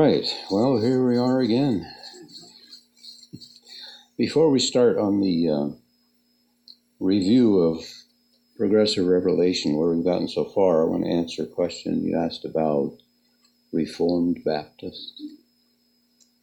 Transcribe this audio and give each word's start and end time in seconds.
right. 0.00 0.34
Well, 0.50 0.80
here 0.80 1.06
we 1.06 1.18
are 1.18 1.40
again. 1.40 1.86
Before 4.16 4.48
we 4.48 4.58
start 4.58 4.96
on 4.96 5.20
the 5.20 5.50
uh, 5.50 5.68
review 6.98 7.58
of 7.58 7.84
progressive 8.56 9.04
revelation, 9.04 9.76
where 9.76 9.90
we've 9.90 10.04
gotten 10.04 10.26
so 10.26 10.46
far, 10.46 10.82
I 10.82 10.86
want 10.86 11.04
to 11.04 11.10
answer 11.10 11.42
a 11.42 11.46
question 11.46 12.02
you 12.02 12.18
asked 12.18 12.46
about 12.46 12.96
Reformed 13.72 14.42
Baptists. 14.42 15.20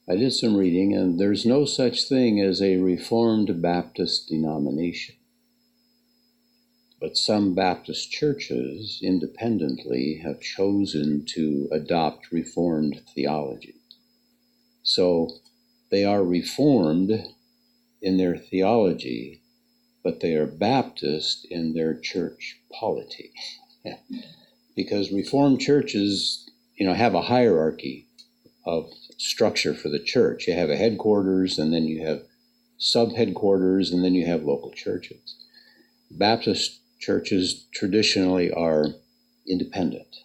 I 0.08 0.18
did 0.18 0.34
some 0.34 0.56
reading, 0.56 0.94
and 0.94 1.20
there's 1.20 1.44
no 1.44 1.66
such 1.66 2.08
thing 2.08 2.40
as 2.40 2.62
a 2.62 2.78
Reformed 2.78 3.60
Baptist 3.60 4.30
denomination. 4.30 5.16
But 7.00 7.16
some 7.16 7.54
Baptist 7.54 8.10
churches 8.10 9.00
independently 9.04 10.20
have 10.24 10.42
chosen 10.42 11.26
to 11.36 11.70
adopt 11.72 12.32
Reformed 12.32 13.02
theology. 13.14 13.76
So 14.82 15.30
they 15.92 16.04
are 16.04 16.24
Reformed 16.24 17.12
in 18.02 18.18
their 18.18 18.36
theology, 18.36 19.42
but 20.04 20.22
they 20.22 20.34
are 20.34 20.48
Baptist 20.48 21.46
in 21.52 21.74
their 21.74 21.94
church 22.00 22.58
polity. 22.72 23.32
because 24.76 25.12
Reformed 25.12 25.62
churches, 25.62 26.50
you 26.76 26.86
know, 26.86 26.94
have 26.94 27.14
a 27.14 27.22
hierarchy 27.22 28.08
of 28.66 28.90
structure 29.18 29.76
for 29.76 29.90
the 29.90 30.04
church. 30.04 30.48
You 30.48 30.54
have 30.54 30.70
a 30.72 30.76
headquarters, 30.76 31.60
and 31.60 31.72
then 31.72 31.84
you 31.86 32.06
have 32.06 32.24
sub 32.78 33.14
headquarters, 33.14 33.92
and 33.92 34.04
then 34.04 34.16
you 34.16 34.26
have 34.26 34.44
local 34.44 34.72
churches. 34.72 35.36
Baptist 36.10 36.80
churches 37.00 37.68
traditionally 37.74 38.52
are 38.52 38.88
independent. 39.48 40.18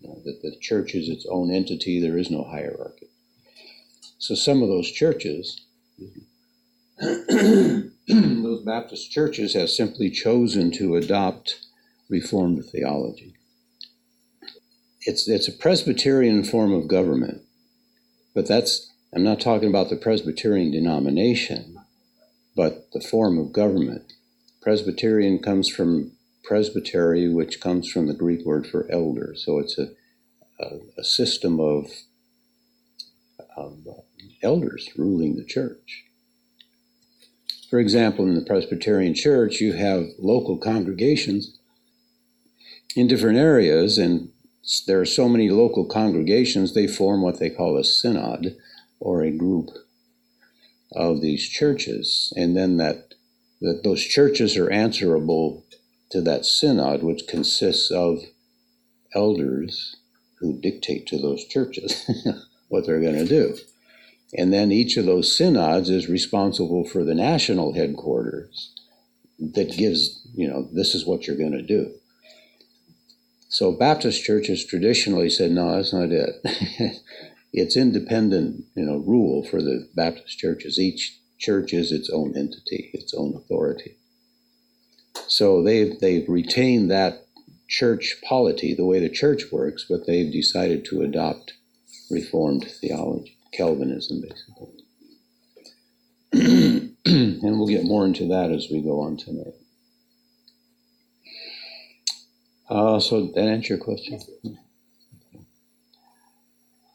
You 0.00 0.08
know, 0.08 0.20
that 0.24 0.40
the 0.42 0.56
church 0.60 0.94
is 0.94 1.08
its 1.08 1.26
own 1.30 1.52
entity, 1.52 2.00
there 2.00 2.18
is 2.18 2.30
no 2.30 2.44
hierarchy. 2.44 3.08
So 4.18 4.34
some 4.34 4.62
of 4.62 4.68
those 4.68 4.90
churches, 4.90 5.60
those 7.00 8.64
Baptist 8.64 9.10
churches, 9.10 9.54
have 9.54 9.70
simply 9.70 10.10
chosen 10.10 10.70
to 10.72 10.96
adopt 10.96 11.60
Reformed 12.08 12.64
theology. 12.64 13.34
It's, 15.02 15.28
it's 15.28 15.48
a 15.48 15.52
Presbyterian 15.52 16.44
form 16.44 16.72
of 16.72 16.88
government, 16.88 17.42
but 18.34 18.48
that's, 18.48 18.90
I'm 19.14 19.22
not 19.22 19.40
talking 19.40 19.68
about 19.68 19.90
the 19.90 19.96
Presbyterian 19.96 20.70
denomination, 20.70 21.76
but 22.56 22.88
the 22.92 23.00
form 23.00 23.38
of 23.38 23.52
government. 23.52 24.12
Presbyterian 24.62 25.38
comes 25.38 25.68
from 25.68 26.12
presbytery, 26.44 27.28
which 27.28 27.60
comes 27.60 27.90
from 27.90 28.06
the 28.06 28.14
Greek 28.14 28.44
word 28.44 28.66
for 28.66 28.90
elder. 28.90 29.34
So 29.36 29.58
it's 29.58 29.78
a, 29.78 29.88
a, 30.58 30.80
a 30.98 31.04
system 31.04 31.60
of, 31.60 31.90
of 33.56 33.78
uh, 33.88 34.00
elders 34.42 34.88
ruling 34.96 35.36
the 35.36 35.44
church. 35.44 36.04
For 37.70 37.78
example, 37.78 38.26
in 38.26 38.34
the 38.34 38.44
Presbyterian 38.44 39.14
Church, 39.14 39.60
you 39.60 39.74
have 39.74 40.08
local 40.18 40.58
congregations 40.58 41.56
in 42.96 43.06
different 43.06 43.38
areas, 43.38 43.96
and 43.96 44.30
there 44.86 45.00
are 45.00 45.06
so 45.06 45.28
many 45.28 45.50
local 45.50 45.84
congregations, 45.86 46.74
they 46.74 46.88
form 46.88 47.22
what 47.22 47.38
they 47.38 47.48
call 47.48 47.78
a 47.78 47.84
synod 47.84 48.56
or 48.98 49.22
a 49.22 49.30
group 49.30 49.68
of 50.92 51.20
these 51.20 51.48
churches. 51.48 52.32
And 52.36 52.56
then 52.56 52.76
that 52.78 53.14
that 53.60 53.82
those 53.84 54.02
churches 54.02 54.56
are 54.56 54.70
answerable 54.70 55.64
to 56.10 56.20
that 56.22 56.44
synod, 56.44 57.02
which 57.02 57.26
consists 57.28 57.90
of 57.90 58.20
elders 59.14 59.96
who 60.38 60.58
dictate 60.60 61.06
to 61.06 61.18
those 61.18 61.44
churches 61.46 62.08
what 62.68 62.86
they're 62.86 63.00
going 63.00 63.18
to 63.18 63.26
do. 63.26 63.56
And 64.34 64.52
then 64.52 64.70
each 64.70 64.96
of 64.96 65.06
those 65.06 65.36
synods 65.36 65.90
is 65.90 66.08
responsible 66.08 66.84
for 66.84 67.04
the 67.04 67.14
national 67.14 67.74
headquarters 67.74 68.72
that 69.38 69.76
gives, 69.76 70.26
you 70.34 70.48
know, 70.48 70.68
this 70.72 70.94
is 70.94 71.06
what 71.06 71.26
you're 71.26 71.36
going 71.36 71.52
to 71.52 71.62
do. 71.62 71.92
So 73.48 73.72
Baptist 73.72 74.22
churches 74.22 74.64
traditionally 74.64 75.28
said, 75.28 75.50
no, 75.50 75.74
that's 75.74 75.92
not 75.92 76.10
it. 76.12 76.36
it's 77.52 77.76
independent, 77.76 78.64
you 78.76 78.84
know, 78.84 78.98
rule 78.98 79.44
for 79.44 79.60
the 79.60 79.88
Baptist 79.94 80.38
churches. 80.38 80.78
Each 80.78 81.19
church 81.40 81.72
is 81.72 81.90
its 81.90 82.08
own 82.10 82.36
entity, 82.36 82.90
its 82.92 83.12
own 83.14 83.34
authority. 83.34 83.96
So 85.26 85.62
they've, 85.62 85.98
they've 85.98 86.28
retained 86.28 86.90
that 86.90 87.26
church 87.68 88.16
polity, 88.22 88.74
the 88.74 88.84
way 88.84 89.00
the 89.00 89.08
church 89.08 89.44
works, 89.50 89.86
but 89.88 90.06
they've 90.06 90.32
decided 90.32 90.84
to 90.86 91.02
adopt 91.02 91.54
Reformed 92.10 92.64
theology, 92.80 93.36
Calvinism, 93.52 94.20
basically. 94.20 94.84
and 97.04 97.58
we'll 97.58 97.68
get 97.68 97.84
more 97.84 98.04
into 98.04 98.28
that 98.28 98.50
as 98.50 98.68
we 98.70 98.80
go 98.82 99.00
on 99.00 99.16
tonight. 99.16 99.54
Uh, 102.68 103.00
so 103.00 103.26
that 103.34 103.48
answer 103.48 103.74
your 103.74 103.82
question? 103.82 104.20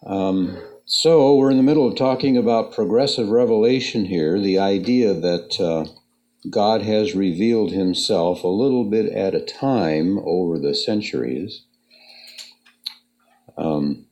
Um, 0.05 0.61
so 0.85 1.35
we're 1.35 1.49
in 1.49 1.57
the 1.57 1.63
middle 1.63 1.87
of 1.87 1.95
talking 1.95 2.37
about 2.37 2.73
progressive 2.73 3.29
revelation 3.29 4.05
here, 4.05 4.39
the 4.39 4.59
idea 4.59 5.13
that 5.13 5.59
uh, 5.59 5.91
God 6.49 6.83
has 6.83 7.15
revealed 7.15 7.71
himself 7.71 8.43
a 8.43 8.47
little 8.47 8.83
bit 8.83 9.11
at 9.11 9.33
a 9.33 9.41
time 9.41 10.19
over 10.19 10.59
the 10.59 10.75
centuries. 10.75 11.63
Um, 13.57 14.05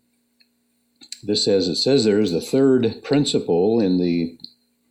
this, 1.21 1.47
as 1.47 1.67
it 1.67 1.75
says 1.75 2.05
there, 2.05 2.19
is 2.19 2.31
the 2.31 2.41
third 2.41 3.01
principle 3.03 3.79
in 3.79 3.99
the, 3.99 4.37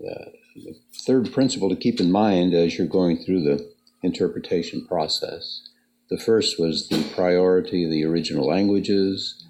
uh, 0.00 0.30
the 0.54 0.76
third 1.04 1.32
principle 1.32 1.68
to 1.68 1.76
keep 1.76 2.00
in 2.00 2.12
mind 2.12 2.54
as 2.54 2.78
you're 2.78 2.86
going 2.86 3.18
through 3.18 3.42
the 3.42 3.72
interpretation 4.02 4.86
process. 4.86 5.68
The 6.10 6.18
first 6.18 6.60
was 6.60 6.88
the 6.88 7.02
priority 7.14 7.84
of 7.84 7.90
the 7.90 8.04
original 8.04 8.46
languages. 8.46 9.42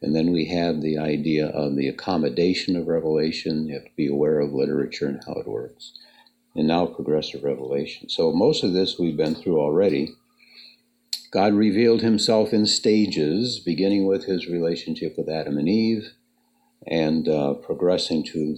And 0.00 0.14
then 0.14 0.32
we 0.32 0.46
have 0.46 0.80
the 0.80 0.98
idea 0.98 1.48
of 1.48 1.76
the 1.76 1.88
accommodation 1.88 2.76
of 2.76 2.86
revelation. 2.86 3.66
You 3.66 3.74
have 3.74 3.84
to 3.84 3.96
be 3.96 4.06
aware 4.06 4.38
of 4.38 4.52
literature 4.52 5.06
and 5.06 5.20
how 5.26 5.34
it 5.34 5.48
works. 5.48 5.92
And 6.54 6.68
now 6.68 6.86
progressive 6.86 7.42
revelation. 7.42 8.08
So 8.08 8.32
most 8.32 8.62
of 8.62 8.72
this 8.72 8.98
we've 8.98 9.16
been 9.16 9.34
through 9.34 9.60
already. 9.60 10.14
God 11.30 11.52
revealed 11.54 12.00
himself 12.00 12.52
in 12.52 12.64
stages, 12.64 13.58
beginning 13.58 14.06
with 14.06 14.24
his 14.24 14.46
relationship 14.46 15.14
with 15.18 15.28
Adam 15.28 15.58
and 15.58 15.68
Eve 15.68 16.12
and 16.86 17.28
uh, 17.28 17.54
progressing 17.54 18.24
to 18.24 18.56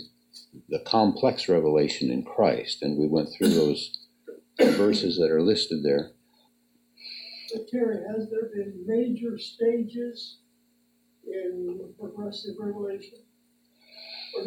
the 0.69 0.79
complex 0.81 1.49
revelation 1.49 2.11
in 2.11 2.23
Christ. 2.23 2.83
And 2.83 2.99
we 2.99 3.09
went 3.09 3.31
through 3.33 3.49
those 3.49 4.07
verses 4.59 5.17
that 5.19 5.31
are 5.31 5.43
listed 5.43 5.83
there. 5.83 6.13
But 7.53 7.69
Terry, 7.69 8.05
has 8.15 8.31
there 8.31 8.51
been 8.55 8.85
major 8.87 9.39
stages 9.39 10.39
in 11.33 11.95
progressive 11.99 12.55
revelation. 12.59 13.19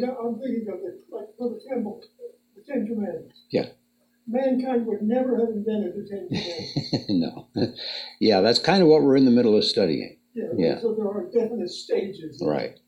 now 0.00 0.16
I'm 0.16 0.38
thinking 0.38 0.66
of 0.68 0.80
it 0.80 1.00
like 1.10 1.28
for 1.38 1.50
the 1.50 1.60
temple, 1.68 2.02
the 2.56 2.62
Ten 2.62 2.86
Commandments. 2.86 3.40
Yeah. 3.50 3.66
Mankind 4.26 4.86
would 4.86 5.02
never 5.02 5.38
have 5.38 5.50
invented 5.50 5.94
the 5.94 6.08
Ten 6.08 6.28
Commandments. 6.28 7.08
no. 7.08 7.48
Yeah, 8.20 8.40
that's 8.40 8.58
kind 8.58 8.82
of 8.82 8.88
what 8.88 9.02
we're 9.02 9.16
in 9.16 9.24
the 9.24 9.30
middle 9.30 9.56
of 9.56 9.64
studying. 9.64 10.18
Yeah, 10.34 10.48
yeah. 10.56 10.80
So 10.80 10.94
there 10.94 11.06
are 11.06 11.30
definite 11.32 11.70
stages. 11.70 12.42
Right. 12.44 12.78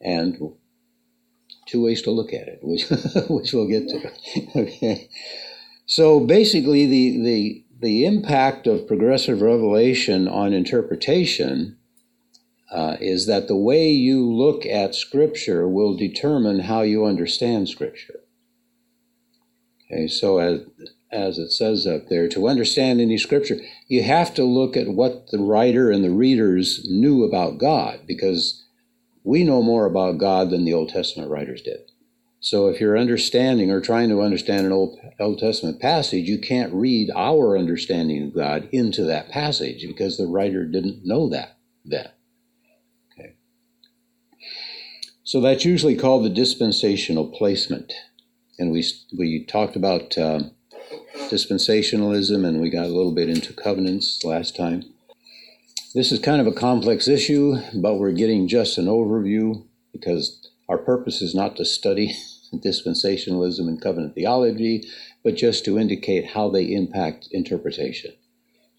And 0.00 0.38
two 1.66 1.82
ways 1.82 2.02
to 2.02 2.10
look 2.10 2.32
at 2.32 2.48
it, 2.48 2.58
which 2.62 2.88
which 3.28 3.52
we'll 3.52 3.68
get 3.68 3.88
to. 3.88 4.12
okay. 4.56 5.08
So 5.86 6.20
basically 6.20 6.86
the 6.86 7.22
the 7.22 7.64
the 7.80 8.06
impact 8.06 8.66
of 8.66 8.86
progressive 8.86 9.42
revelation 9.42 10.28
on 10.28 10.52
interpretation 10.52 11.76
uh, 12.70 12.96
is 13.00 13.26
that 13.26 13.48
the 13.48 13.56
way 13.56 13.90
you 13.90 14.32
look 14.32 14.64
at 14.66 14.94
Scripture 14.94 15.68
will 15.68 15.96
determine 15.96 16.60
how 16.60 16.82
you 16.82 17.04
understand 17.04 17.68
Scripture. 17.68 18.20
Okay, 19.84 20.08
so 20.08 20.38
as, 20.38 20.60
as 21.12 21.38
it 21.38 21.50
says 21.50 21.86
up 21.86 22.08
there, 22.08 22.28
to 22.28 22.48
understand 22.48 23.00
any 23.00 23.18
Scripture, 23.18 23.56
you 23.86 24.02
have 24.02 24.34
to 24.34 24.44
look 24.44 24.76
at 24.76 24.88
what 24.88 25.30
the 25.30 25.38
writer 25.38 25.90
and 25.90 26.02
the 26.02 26.10
readers 26.10 26.86
knew 26.88 27.22
about 27.22 27.58
God, 27.58 28.00
because 28.06 28.64
we 29.22 29.44
know 29.44 29.62
more 29.62 29.86
about 29.86 30.18
God 30.18 30.50
than 30.50 30.64
the 30.64 30.74
Old 30.74 30.88
Testament 30.88 31.30
writers 31.30 31.62
did. 31.62 31.90
So 32.40 32.68
if 32.68 32.78
you're 32.78 32.98
understanding 32.98 33.70
or 33.70 33.80
trying 33.80 34.10
to 34.10 34.20
understand 34.20 34.66
an 34.66 34.72
Old, 34.72 34.98
Old 35.18 35.38
Testament 35.38 35.80
passage, 35.80 36.28
you 36.28 36.38
can't 36.38 36.74
read 36.74 37.10
our 37.16 37.56
understanding 37.56 38.22
of 38.24 38.34
God 38.34 38.68
into 38.70 39.04
that 39.04 39.30
passage 39.30 39.86
because 39.86 40.18
the 40.18 40.26
writer 40.26 40.66
didn't 40.66 41.06
know 41.06 41.28
that 41.30 41.56
then. 41.86 42.10
So 45.34 45.40
that's 45.40 45.64
usually 45.64 45.96
called 45.96 46.24
the 46.24 46.30
dispensational 46.30 47.26
placement. 47.26 47.92
And 48.56 48.70
we, 48.70 48.84
we 49.18 49.44
talked 49.44 49.74
about 49.74 50.16
um, 50.16 50.52
dispensationalism 51.28 52.46
and 52.46 52.60
we 52.60 52.70
got 52.70 52.84
a 52.84 52.94
little 52.94 53.10
bit 53.10 53.28
into 53.28 53.52
covenants 53.52 54.22
last 54.22 54.54
time. 54.54 54.84
This 55.92 56.12
is 56.12 56.20
kind 56.20 56.40
of 56.40 56.46
a 56.46 56.52
complex 56.52 57.08
issue, 57.08 57.56
but 57.74 57.96
we're 57.96 58.12
getting 58.12 58.46
just 58.46 58.78
an 58.78 58.86
overview 58.86 59.66
because 59.92 60.52
our 60.68 60.78
purpose 60.78 61.20
is 61.20 61.34
not 61.34 61.56
to 61.56 61.64
study 61.64 62.14
dispensationalism 62.54 63.66
and 63.66 63.82
covenant 63.82 64.14
theology, 64.14 64.88
but 65.24 65.34
just 65.34 65.64
to 65.64 65.80
indicate 65.80 66.30
how 66.30 66.48
they 66.48 66.72
impact 66.72 67.26
interpretation 67.32 68.12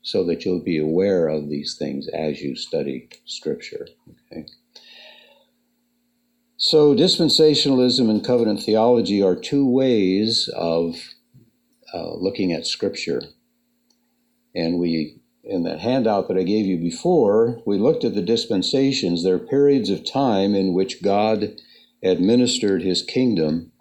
so 0.03 0.23
that 0.23 0.45
you'll 0.45 0.63
be 0.63 0.77
aware 0.77 1.27
of 1.27 1.49
these 1.49 1.75
things 1.77 2.07
as 2.07 2.41
you 2.41 2.55
study 2.55 3.09
Scripture. 3.25 3.89
Okay? 4.31 4.45
So, 6.57 6.95
dispensationalism 6.95 8.09
and 8.09 8.23
covenant 8.23 8.63
theology 8.63 9.21
are 9.21 9.35
two 9.35 9.67
ways 9.67 10.49
of 10.55 10.95
uh, 11.93 12.13
looking 12.13 12.53
at 12.53 12.65
Scripture. 12.65 13.21
And 14.55 14.79
we, 14.79 15.17
in 15.43 15.63
that 15.63 15.79
handout 15.79 16.29
that 16.29 16.37
I 16.37 16.43
gave 16.43 16.65
you 16.65 16.77
before, 16.77 17.61
we 17.65 17.77
looked 17.77 18.05
at 18.05 18.15
the 18.15 18.21
dispensations. 18.21 19.21
There 19.21 19.35
are 19.35 19.39
periods 19.39 19.89
of 19.89 20.09
time 20.09 20.55
in 20.55 20.73
which 20.73 21.03
God 21.03 21.57
administered 22.01 22.83
his 22.83 23.01
kingdom 23.01 23.73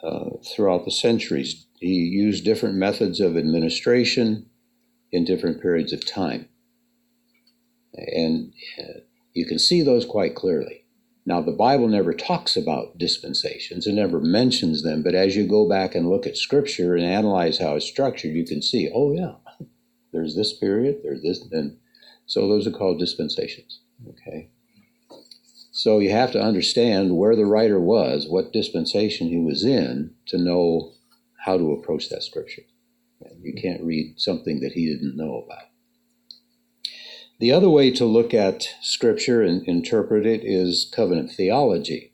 uh, 0.00 0.30
throughout 0.54 0.84
the 0.84 0.92
centuries. 0.92 1.66
He 1.80 1.94
used 1.94 2.44
different 2.44 2.76
methods 2.76 3.18
of 3.18 3.36
administration 3.36 4.46
in 5.10 5.24
different 5.24 5.60
periods 5.60 5.92
of 5.92 6.06
time. 6.06 6.48
And 7.94 8.52
uh, 8.78 9.00
you 9.34 9.44
can 9.44 9.58
see 9.58 9.82
those 9.82 10.06
quite 10.06 10.36
clearly. 10.36 10.79
Now, 11.26 11.42
the 11.42 11.52
Bible 11.52 11.86
never 11.88 12.12
talks 12.12 12.56
about 12.56 12.98
dispensations, 12.98 13.86
it 13.86 13.92
never 13.92 14.20
mentions 14.20 14.82
them, 14.82 15.02
but 15.02 15.14
as 15.14 15.36
you 15.36 15.46
go 15.46 15.68
back 15.68 15.94
and 15.94 16.08
look 16.08 16.26
at 16.26 16.36
Scripture 16.36 16.96
and 16.96 17.04
analyze 17.04 17.58
how 17.58 17.76
it's 17.76 17.86
structured, 17.86 18.34
you 18.34 18.44
can 18.44 18.62
see, 18.62 18.90
oh, 18.94 19.12
yeah, 19.12 19.34
there's 20.12 20.34
this 20.34 20.56
period, 20.56 21.00
there's 21.02 21.22
this, 21.22 21.46
and 21.52 21.76
so 22.26 22.48
those 22.48 22.66
are 22.66 22.72
called 22.72 22.98
dispensations. 22.98 23.80
Okay. 24.08 24.50
So 25.72 25.98
you 25.98 26.10
have 26.10 26.32
to 26.32 26.42
understand 26.42 27.16
where 27.16 27.36
the 27.36 27.46
writer 27.46 27.80
was, 27.80 28.26
what 28.28 28.52
dispensation 28.52 29.28
he 29.28 29.38
was 29.38 29.64
in, 29.64 30.14
to 30.26 30.38
know 30.38 30.92
how 31.44 31.56
to 31.56 31.72
approach 31.72 32.08
that 32.08 32.22
Scripture. 32.22 32.62
You 33.40 33.54
can't 33.60 33.82
read 33.82 34.20
something 34.20 34.60
that 34.60 34.72
he 34.72 34.86
didn't 34.86 35.16
know 35.16 35.42
about. 35.44 35.69
The 37.40 37.52
other 37.52 37.70
way 37.70 37.90
to 37.92 38.04
look 38.04 38.34
at 38.34 38.68
Scripture 38.82 39.40
and 39.40 39.66
interpret 39.66 40.26
it 40.26 40.42
is 40.44 40.90
covenant 40.94 41.32
theology. 41.32 42.12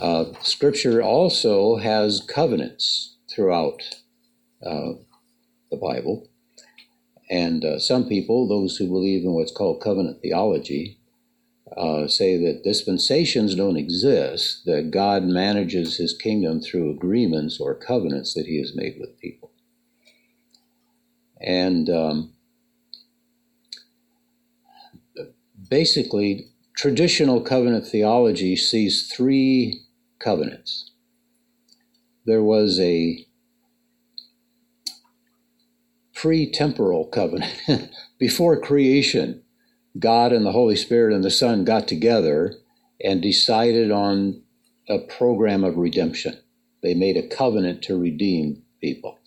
Uh, 0.00 0.32
scripture 0.40 1.02
also 1.02 1.76
has 1.76 2.22
covenants 2.26 3.18
throughout 3.30 3.82
uh, 4.64 4.92
the 5.70 5.76
Bible. 5.76 6.30
And 7.28 7.62
uh, 7.62 7.78
some 7.78 8.08
people, 8.08 8.48
those 8.48 8.76
who 8.76 8.86
believe 8.86 9.22
in 9.22 9.32
what's 9.32 9.52
called 9.52 9.82
covenant 9.82 10.22
theology, 10.22 10.98
uh, 11.76 12.08
say 12.08 12.38
that 12.38 12.64
dispensations 12.64 13.54
don't 13.54 13.76
exist, 13.76 14.62
that 14.64 14.90
God 14.90 15.24
manages 15.24 15.98
his 15.98 16.16
kingdom 16.16 16.62
through 16.62 16.90
agreements 16.90 17.60
or 17.60 17.74
covenants 17.74 18.32
that 18.32 18.46
he 18.46 18.58
has 18.60 18.74
made 18.74 18.96
with 18.98 19.20
people. 19.20 19.52
And 21.40 21.90
um, 21.90 22.32
basically, 25.70 26.50
traditional 26.76 27.40
covenant 27.40 27.86
theology 27.86 28.56
sees 28.56 29.10
three 29.10 29.82
covenants. 30.18 30.90
There 32.26 32.42
was 32.42 32.78
a 32.80 33.24
pre 36.14 36.50
temporal 36.50 37.06
covenant. 37.06 37.54
Before 38.18 38.60
creation, 38.60 39.42
God 39.98 40.32
and 40.32 40.44
the 40.44 40.52
Holy 40.52 40.76
Spirit 40.76 41.14
and 41.14 41.24
the 41.24 41.30
Son 41.30 41.64
got 41.64 41.88
together 41.88 42.54
and 43.02 43.22
decided 43.22 43.90
on 43.90 44.42
a 44.88 44.98
program 44.98 45.64
of 45.64 45.78
redemption. 45.78 46.38
They 46.82 46.94
made 46.94 47.16
a 47.16 47.26
covenant 47.26 47.82
to 47.84 47.98
redeem 47.98 48.62
people. 48.80 49.19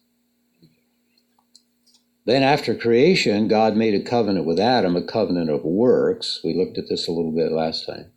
Then, 2.25 2.41
after 2.41 2.73
creation, 2.73 3.49
God 3.49 3.75
made 3.75 3.93
a 3.93 4.03
covenant 4.03 4.45
with 4.45 4.59
Adam, 4.59 4.95
a 4.95 5.03
covenant 5.03 5.49
of 5.49 5.63
works. 5.63 6.39
We 6.43 6.53
looked 6.53 6.77
at 6.77 6.87
this 6.87 7.07
a 7.07 7.11
little 7.11 7.33
bit 7.33 7.51
last 7.51 7.85
time, 7.85 8.11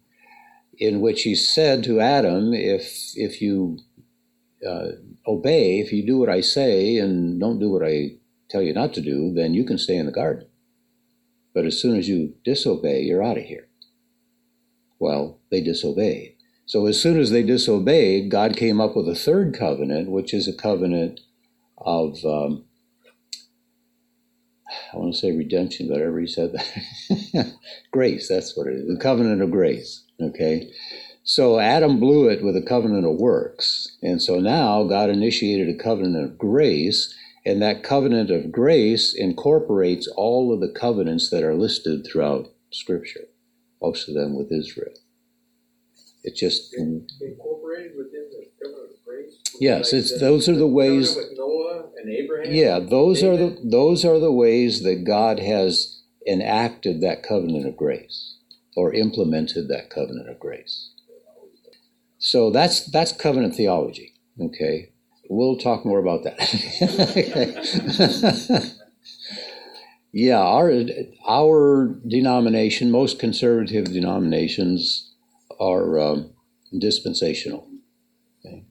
in 0.79 1.01
which 1.01 1.23
he 1.23 1.35
said 1.35 1.83
to 1.85 2.01
Adam, 2.01 2.55
If, 2.55 3.13
if 3.17 3.43
you 3.43 3.79
uh, 4.67 4.93
obey, 5.27 5.81
if 5.81 5.93
you 5.93 6.07
do 6.07 6.19
what 6.19 6.29
I 6.29 6.41
say 6.41 6.99
and 6.99 7.41
don't 7.41 7.59
do 7.59 7.71
what 7.71 7.83
I 7.85 8.13
tell 8.49 8.63
you 8.63 8.73
not 8.73 8.95
to 8.95 9.01
do, 9.01 9.33
then 9.35 9.55
you 9.55 9.65
can 9.65 9.79
stay 9.79 9.97
in 9.97 10.07
the 10.07 10.13
garden. 10.13 10.47
But 11.53 11.65
as 11.65 11.81
soon 11.81 11.97
as 11.97 12.09
you 12.09 12.35
disobey, 12.45 13.03
you're 13.03 13.25
out 13.25 13.39
of 13.39 13.45
here. 13.45 13.69
Well, 14.99 15.41
they 15.51 15.61
disobeyed. 15.61 16.35
So 16.65 16.87
as 16.87 17.01
soon 17.01 17.19
as 17.19 17.31
they 17.31 17.43
disobeyed, 17.43 18.31
God 18.31 18.57
came 18.57 18.81
up 18.81 18.97
with 18.97 19.09
a 19.09 19.15
third 19.15 19.55
covenant, 19.55 20.11
which 20.11 20.33
is 20.33 20.49
a 20.49 20.57
covenant 20.57 21.21
of 21.79 22.25
um, 22.25 22.65
I 24.93 24.97
want 24.97 25.15
to 25.15 25.19
say 25.19 25.37
redemption, 25.37 25.89
but 25.89 25.99
I 25.99 26.05
already 26.05 26.27
said 26.27 26.53
that. 26.53 27.55
grace, 27.91 28.29
that's 28.29 28.57
what 28.57 28.67
it 28.67 28.75
is. 28.75 28.89
The 28.89 29.01
covenant 29.01 29.43
of 29.43 29.51
grace. 29.51 30.05
Okay. 30.21 30.71
So 31.23 31.59
Adam 31.59 31.99
blew 31.99 32.29
it 32.29 32.45
with 32.45 32.57
a 32.57 32.63
covenant 32.63 33.05
of 33.05 33.17
works. 33.17 33.97
And 34.03 34.23
so 34.23 34.39
now 34.39 34.85
God 34.85 35.11
initiated 35.11 35.69
a 35.69 35.83
covenant 35.83 36.25
of 36.25 36.39
grace, 36.39 37.13
and 37.45 37.61
that 37.63 37.83
covenant 37.83 38.31
of 38.31 38.53
grace 38.53 39.13
incorporates 39.13 40.09
all 40.17 40.53
of 40.53 40.61
the 40.61 40.73
covenants 40.73 41.31
that 41.31 41.43
are 41.43 41.55
listed 41.55 42.07
throughout 42.07 42.49
Scripture, 42.71 43.27
most 43.83 44.09
of 44.09 44.15
them 44.15 44.37
with 44.37 44.53
Israel. 44.53 44.95
It 46.23 46.35
just 46.35 46.75
incorporated 46.75 47.93
within 47.97 48.31
the 48.31 48.47
covenant 48.63 48.91
of 48.93 49.05
grace. 49.05 49.39
Yes, 49.61 49.93
it's 49.93 50.19
those 50.21 50.49
are 50.49 50.57
the 50.57 50.67
ways. 50.67 51.17
And 52.07 52.15
Abraham. 52.15 52.55
Yeah, 52.55 52.79
those 52.79 53.21
David. 53.21 53.35
are 53.35 53.37
the 53.37 53.61
those 53.69 54.05
are 54.05 54.19
the 54.19 54.33
ways 54.33 54.83
that 54.83 55.05
God 55.05 55.41
has 55.41 56.03
enacted 56.27 57.01
that 57.01 57.23
covenant 57.23 57.67
of 57.67 57.77
grace 57.77 58.37
or 58.77 58.95
implemented 58.95 59.69
that 59.69 59.91
covenant 59.91 60.29
of 60.29 60.39
grace. 60.39 60.91
So 62.19 62.51
that's 62.51 62.85
that's 62.91 63.13
covenant 63.13 63.55
theology. 63.57 64.15
Okay, 64.41 64.93
we'll 65.29 65.57
talk 65.57 65.85
more 65.85 65.99
about 65.99 66.23
that. 66.25 66.37
yeah, 70.13 70.39
our 70.39 70.73
our 71.29 72.01
denomination, 72.07 72.91
most 72.91 73.19
conservative 73.19 73.87
denominations 73.87 75.13
are 75.59 75.99
um, 75.99 76.31
dispensational. 76.79 77.69
Okay? 78.45 78.65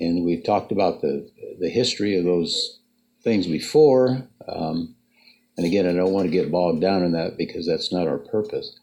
And 0.00 0.24
we've 0.24 0.44
talked 0.44 0.70
about 0.70 1.00
the, 1.00 1.28
the 1.58 1.68
history 1.68 2.16
of 2.16 2.24
those 2.24 2.80
things 3.22 3.46
before. 3.46 4.28
Um, 4.46 4.94
and 5.56 5.66
again, 5.66 5.86
I 5.86 5.92
don't 5.92 6.12
want 6.12 6.26
to 6.26 6.32
get 6.32 6.52
bogged 6.52 6.80
down 6.80 7.02
in 7.02 7.12
that 7.12 7.36
because 7.36 7.66
that's 7.66 7.92
not 7.92 8.06
our 8.06 8.18
purpose. 8.18 8.78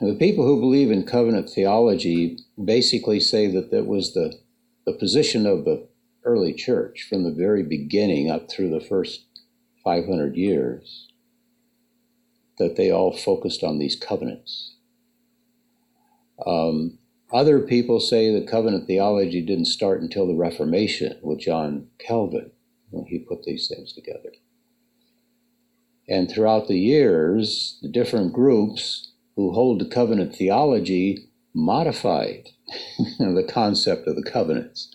The 0.00 0.14
people 0.14 0.44
who 0.46 0.60
believe 0.60 0.90
in 0.90 1.04
covenant 1.04 1.48
theology 1.48 2.38
basically 2.62 3.20
say 3.20 3.46
that 3.48 3.70
that 3.70 3.86
was 3.86 4.12
the, 4.12 4.38
the 4.84 4.92
position 4.92 5.46
of 5.46 5.64
the 5.64 5.88
early 6.24 6.52
church 6.52 7.06
from 7.08 7.22
the 7.22 7.30
very 7.30 7.62
beginning 7.62 8.30
up 8.30 8.50
through 8.50 8.70
the 8.70 8.84
first 8.84 9.24
500 9.84 10.36
years, 10.36 11.06
that 12.58 12.76
they 12.76 12.90
all 12.90 13.16
focused 13.16 13.62
on 13.62 13.78
these 13.78 13.96
covenants. 13.96 14.74
Um, 16.44 16.98
other 17.32 17.60
people 17.60 17.98
say 17.98 18.32
the 18.32 18.46
covenant 18.46 18.86
theology 18.86 19.42
didn't 19.42 19.64
start 19.66 20.00
until 20.00 20.26
the 20.26 20.34
Reformation 20.34 21.18
with 21.22 21.40
John 21.40 21.88
Calvin 21.98 22.52
when 22.90 23.06
he 23.06 23.18
put 23.18 23.42
these 23.42 23.68
things 23.68 23.92
together. 23.92 24.32
And 26.08 26.30
throughout 26.30 26.68
the 26.68 26.78
years, 26.78 27.78
the 27.82 27.88
different 27.88 28.32
groups 28.32 29.12
who 29.34 29.52
hold 29.52 29.80
the 29.80 29.86
covenant 29.86 30.36
theology 30.36 31.28
modified 31.52 32.50
the 33.18 33.48
concept 33.48 34.06
of 34.06 34.14
the 34.14 34.22
covenants. 34.22 34.94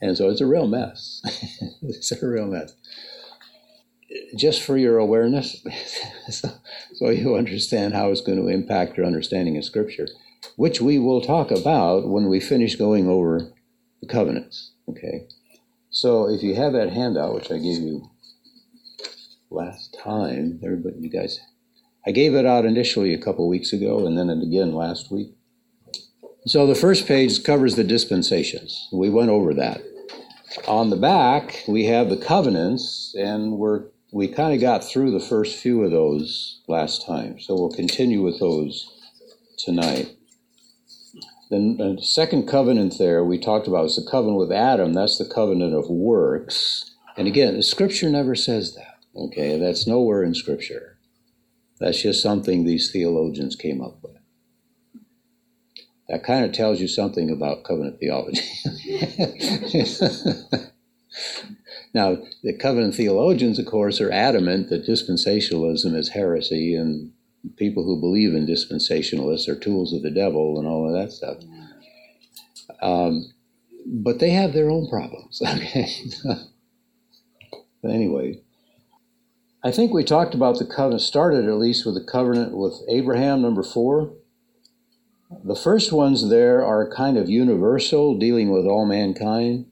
And 0.00 0.16
so 0.16 0.30
it's 0.30 0.40
a 0.40 0.46
real 0.46 0.68
mess. 0.68 1.22
it's 1.82 2.12
a 2.12 2.26
real 2.26 2.46
mess. 2.46 2.74
Just 4.36 4.62
for 4.62 4.76
your 4.76 4.98
awareness, 4.98 5.64
so, 6.30 6.50
so 6.94 7.10
you 7.10 7.34
understand 7.34 7.94
how 7.94 8.10
it's 8.10 8.20
going 8.20 8.40
to 8.40 8.48
impact 8.48 8.96
your 8.96 9.06
understanding 9.06 9.56
of 9.56 9.64
Scripture 9.64 10.06
which 10.56 10.80
we 10.80 10.98
will 10.98 11.20
talk 11.20 11.50
about 11.50 12.08
when 12.08 12.28
we 12.28 12.40
finish 12.40 12.76
going 12.76 13.08
over 13.08 13.52
the 14.00 14.06
covenants. 14.06 14.72
Okay? 14.88 15.26
So 15.90 16.28
if 16.28 16.42
you 16.42 16.54
have 16.54 16.72
that 16.72 16.92
handout, 16.92 17.34
which 17.34 17.50
I 17.50 17.58
gave 17.58 17.78
you 17.78 18.10
last 19.50 19.96
time, 20.02 20.60
everybody, 20.64 20.96
you 21.00 21.10
guys, 21.10 21.40
I 22.06 22.10
gave 22.10 22.34
it 22.34 22.46
out 22.46 22.64
initially 22.64 23.14
a 23.14 23.20
couple 23.20 23.48
weeks 23.48 23.72
ago 23.72 24.06
and 24.06 24.18
then 24.18 24.28
again 24.28 24.74
last 24.74 25.10
week. 25.10 25.34
So 26.46 26.66
the 26.66 26.74
first 26.74 27.06
page 27.06 27.42
covers 27.42 27.74
the 27.76 27.84
dispensations. 27.84 28.88
We 28.92 29.08
went 29.08 29.30
over 29.30 29.54
that. 29.54 29.82
On 30.68 30.90
the 30.90 30.96
back, 30.96 31.64
we 31.66 31.86
have 31.86 32.10
the 32.10 32.18
covenants, 32.18 33.14
and 33.18 33.52
we're 33.52 33.86
we 34.12 34.28
kind 34.28 34.54
of 34.54 34.60
got 34.60 34.84
through 34.84 35.10
the 35.10 35.24
first 35.24 35.56
few 35.56 35.82
of 35.82 35.90
those 35.90 36.60
last 36.68 37.04
time. 37.04 37.40
So 37.40 37.54
we'll 37.54 37.72
continue 37.72 38.22
with 38.22 38.38
those 38.38 38.88
tonight. 39.58 40.13
Then 41.54 41.76
the 41.76 42.02
second 42.02 42.48
covenant 42.48 42.98
there 42.98 43.22
we 43.22 43.38
talked 43.38 43.68
about 43.68 43.84
was 43.84 43.94
the 43.94 44.10
covenant 44.10 44.40
with 44.40 44.50
Adam. 44.50 44.92
That's 44.92 45.18
the 45.18 45.24
covenant 45.24 45.72
of 45.72 45.88
works. 45.88 46.96
And 47.16 47.28
again, 47.28 47.62
Scripture 47.62 48.10
never 48.10 48.34
says 48.34 48.74
that. 48.74 48.98
Okay, 49.14 49.56
that's 49.56 49.86
nowhere 49.86 50.24
in 50.24 50.34
Scripture. 50.34 50.98
That's 51.78 52.02
just 52.02 52.20
something 52.20 52.64
these 52.64 52.90
theologians 52.90 53.54
came 53.54 53.80
up 53.80 53.98
with. 54.02 54.16
That 56.08 56.24
kind 56.24 56.44
of 56.44 56.50
tells 56.50 56.80
you 56.80 56.88
something 56.88 57.30
about 57.30 57.62
covenant 57.62 58.00
theology. 58.00 58.42
now, 61.94 62.16
the 62.42 62.58
covenant 62.58 62.96
theologians, 62.96 63.60
of 63.60 63.66
course, 63.66 64.00
are 64.00 64.10
adamant 64.10 64.70
that 64.70 64.88
dispensationalism 64.88 65.94
is 65.94 66.08
heresy 66.08 66.74
and 66.74 67.12
people 67.56 67.84
who 67.84 68.00
believe 68.00 68.34
in 68.34 68.46
dispensationalists 68.46 69.48
are 69.48 69.58
tools 69.58 69.92
of 69.92 70.02
the 70.02 70.10
devil 70.10 70.58
and 70.58 70.66
all 70.66 70.86
of 70.88 70.94
that 70.94 71.12
stuff. 71.12 71.38
Um, 72.80 73.32
but 73.86 74.18
they 74.18 74.30
have 74.30 74.52
their 74.52 74.70
own 74.70 74.88
problems. 74.88 75.42
Okay. 77.84 77.92
anyway, 77.92 78.40
I 79.62 79.70
think 79.70 79.92
we 79.92 80.04
talked 80.04 80.34
about 80.34 80.58
the 80.58 80.66
covenant, 80.66 81.02
started 81.02 81.46
at 81.46 81.58
least 81.58 81.84
with 81.84 81.94
the 81.94 82.04
covenant 82.04 82.56
with 82.56 82.80
Abraham, 82.88 83.42
number 83.42 83.62
four. 83.62 84.14
The 85.42 85.56
first 85.56 85.92
ones 85.92 86.28
there 86.28 86.64
are 86.64 86.90
kind 86.90 87.16
of 87.16 87.28
universal, 87.28 88.18
dealing 88.18 88.50
with 88.50 88.66
all 88.66 88.86
mankind, 88.86 89.66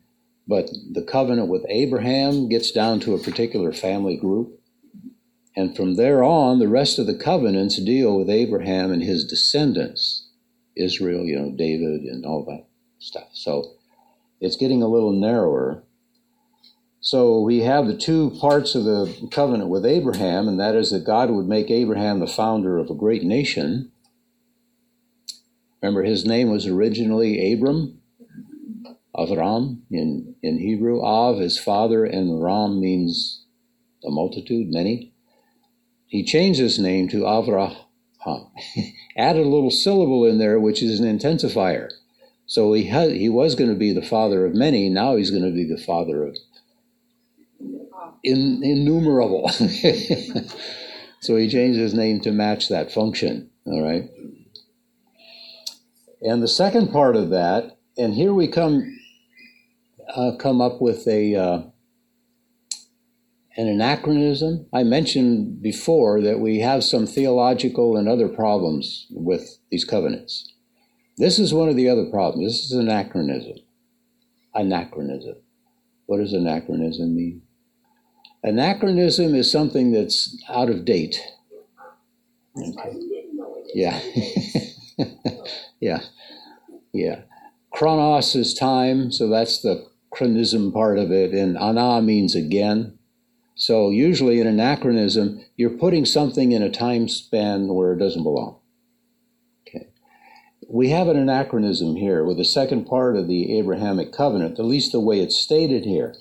but 0.49 0.71
the 0.91 1.03
covenant 1.03 1.49
with 1.49 1.65
Abraham 1.69 2.49
gets 2.49 2.71
down 2.71 3.01
to 3.01 3.15
a 3.15 3.19
particular 3.19 3.73
family 3.73 4.17
group. 4.17 4.61
And 5.55 5.77
from 5.77 5.97
there 5.97 6.25
on, 6.25 6.59
the 6.59 6.69
rest 6.69 6.99
of 6.99 7.07
the 7.07 7.15
covenants 7.15 7.77
deal 7.77 8.17
with 8.17 8.31
Abraham 8.31 8.91
and 8.91 9.03
his 9.03 9.25
descendants, 9.25 10.29
Israel, 10.77 11.25
you 11.25 11.39
know, 11.39 11.53
David, 11.55 12.03
and 12.03 12.25
all 12.25 12.45
that 12.45 12.67
stuff. 12.99 13.29
So 13.33 13.75
it's 14.41 14.57
getting 14.57 14.83
a 14.83 14.89
little 14.89 15.13
narrower. 15.13 15.83
So 17.01 17.41
we 17.41 17.61
have 17.61 17.87
the 17.87 17.97
two 17.97 18.31
parts 18.41 18.75
of 18.75 18.85
the 18.85 19.29
covenant 19.31 19.69
with 19.69 19.85
Abraham, 19.85 20.49
and 20.49 20.59
that 20.59 20.75
is 20.75 20.91
that 20.91 21.05
God 21.05 21.31
would 21.31 21.47
make 21.47 21.71
Abraham 21.71 22.21
the 22.21 22.27
founder 22.27 22.79
of 22.79 22.89
a 22.89 22.95
great 22.95 23.25
nation. 23.25 23.93
Remember, 25.83 26.05
his 26.05 26.25
name 26.25 26.49
was 26.49 26.67
originally 26.67 27.53
Abram, 27.53 28.01
Avram 29.15 29.81
in, 29.91 30.37
in 30.43 30.59
Hebrew. 30.59 31.03
Av 31.03 31.41
is 31.41 31.59
father, 31.59 32.05
and 32.05 32.43
Ram 32.43 32.81
means 32.81 33.45
a 34.05 34.11
multitude, 34.11 34.69
many. 34.71 35.12
He 36.13 36.23
changed 36.23 36.61
his 36.61 36.79
name 36.79 37.09
to 37.09 37.23
Avraham, 37.23 37.75
added 39.17 39.47
a 39.47 39.49
little 39.49 39.71
syllable 39.71 40.27
in 40.27 40.37
there, 40.37 40.61
which 40.61 40.83
is 40.83 41.01
an 41.01 41.07
intensifier. 41.07 41.89
So 42.45 42.75
he, 42.75 42.85
had, 42.85 43.13
he 43.13 43.31
was 43.31 43.55
going 43.55 43.71
to 43.71 43.77
be 43.77 43.95
the 43.95 44.03
father 44.03 44.45
of 44.45 44.55
many, 44.55 44.91
now 44.91 45.17
he's 45.17 45.31
going 45.31 45.43
to 45.43 45.51
be 45.51 45.65
the 45.65 45.83
father 45.83 46.25
of 46.25 46.37
in, 48.23 48.63
innumerable. 48.63 49.49
so 51.23 51.37
he 51.37 51.49
changed 51.49 51.79
his 51.81 51.95
name 51.95 52.21
to 52.21 52.31
match 52.31 52.69
that 52.69 52.93
function, 52.93 53.49
all 53.65 53.83
right? 53.83 54.11
And 56.21 56.43
the 56.43 56.49
second 56.49 56.93
part 56.93 57.17
of 57.17 57.31
that, 57.31 57.79
and 57.97 58.13
here 58.13 58.35
we 58.35 58.49
come 58.49 58.99
uh, 60.15 60.33
come 60.39 60.61
up 60.61 60.83
with 60.83 61.09
a 61.09 61.35
uh, 61.35 61.63
an 63.57 63.69
anachronism. 63.69 64.67
I 64.73 64.83
mentioned 64.83 65.63
before 65.63 66.21
that 66.23 66.41
we 66.41 66.61
have 66.61 66.85
some 66.85 67.07
theological 67.07 67.97
and 67.97 68.09
other 68.09 68.29
problems 68.29 69.07
with 69.11 69.59
these 69.71 69.85
covenants. 69.85 70.53
This 71.19 71.39
is 71.39 71.53
one 71.53 71.69
of 71.69 71.77
the 71.77 71.89
other 71.89 72.07
problems. 72.07 72.53
This 72.53 72.65
is 72.65 72.73
anachronism. 72.73 73.59
Anachronism. 74.55 75.37
What 76.07 76.19
does 76.19 76.33
anachronism 76.33 77.15
mean? 77.15 77.43
Anachronism 78.43 79.35
is 79.35 79.51
something 79.51 79.93
that's 79.93 80.43
out 80.49 80.69
of 80.69 80.85
date. 80.85 81.21
Okay. 82.57 82.99
Yeah. 83.75 84.01
yeah. 85.81 86.01
Yeah. 86.93 87.23
Chronos 87.73 88.35
is 88.35 88.55
time, 88.55 89.13
so 89.13 89.29
that's 89.29 89.63
the 89.63 89.87
chronism 90.11 90.73
part 90.73 90.99
of 90.99 91.11
it, 91.11 91.33
and 91.33 91.57
ana 91.57 92.03
means 92.03 92.35
again. 92.35 92.99
So 93.63 93.91
usually 93.91 94.41
in 94.41 94.49
anachronism, 94.49 95.45
you're 95.55 95.79
putting 95.79 96.05
something 96.05 96.51
in 96.51 96.65
a 96.65 96.69
time 96.69 97.09
span 97.09 97.69
where 97.69 97.93
it 97.93 98.01
doesn't 98.01 98.25
belong. 98.25 98.59
Okay. 99.61 99.87
We 100.69 100.89
have 100.89 101.07
an 101.07 101.17
anachronism 101.17 101.95
here 101.95 102.25
with 102.25 102.39
the 102.39 102.45
second 102.45 102.87
part 102.87 103.15
of 103.15 103.29
the 103.29 103.57
Abrahamic 103.57 104.13
covenant, 104.13 104.59
at 104.59 104.65
least 104.65 104.91
the 104.91 104.99
way 104.99 105.21
it's 105.21 105.37
stated 105.39 105.85
here. 105.85 106.17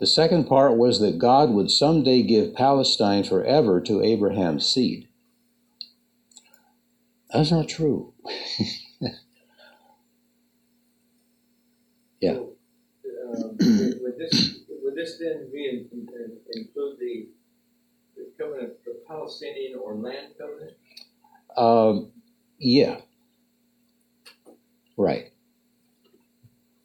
The 0.00 0.08
second 0.08 0.48
part 0.48 0.76
was 0.76 0.98
that 0.98 1.16
God 1.16 1.50
would 1.50 1.70
someday 1.70 2.22
give 2.24 2.56
Palestine 2.56 3.22
forever 3.22 3.80
to 3.82 4.02
Abraham's 4.02 4.66
seed. 4.66 5.06
That's 7.32 7.52
not 7.52 7.68
true. 7.68 8.14
yeah. 12.20 12.40
This, 15.04 15.18
then 15.18 15.50
in- 15.52 15.88
include 16.54 16.98
the, 16.98 17.28
the 18.16 18.26
covenant, 18.38 18.72
the 18.86 19.02
Palestinian 19.06 19.78
or 19.78 19.94
land 19.96 20.28
covenant? 20.38 20.76
Um, 21.58 22.12
yeah. 22.58 23.00
Right. 24.96 25.30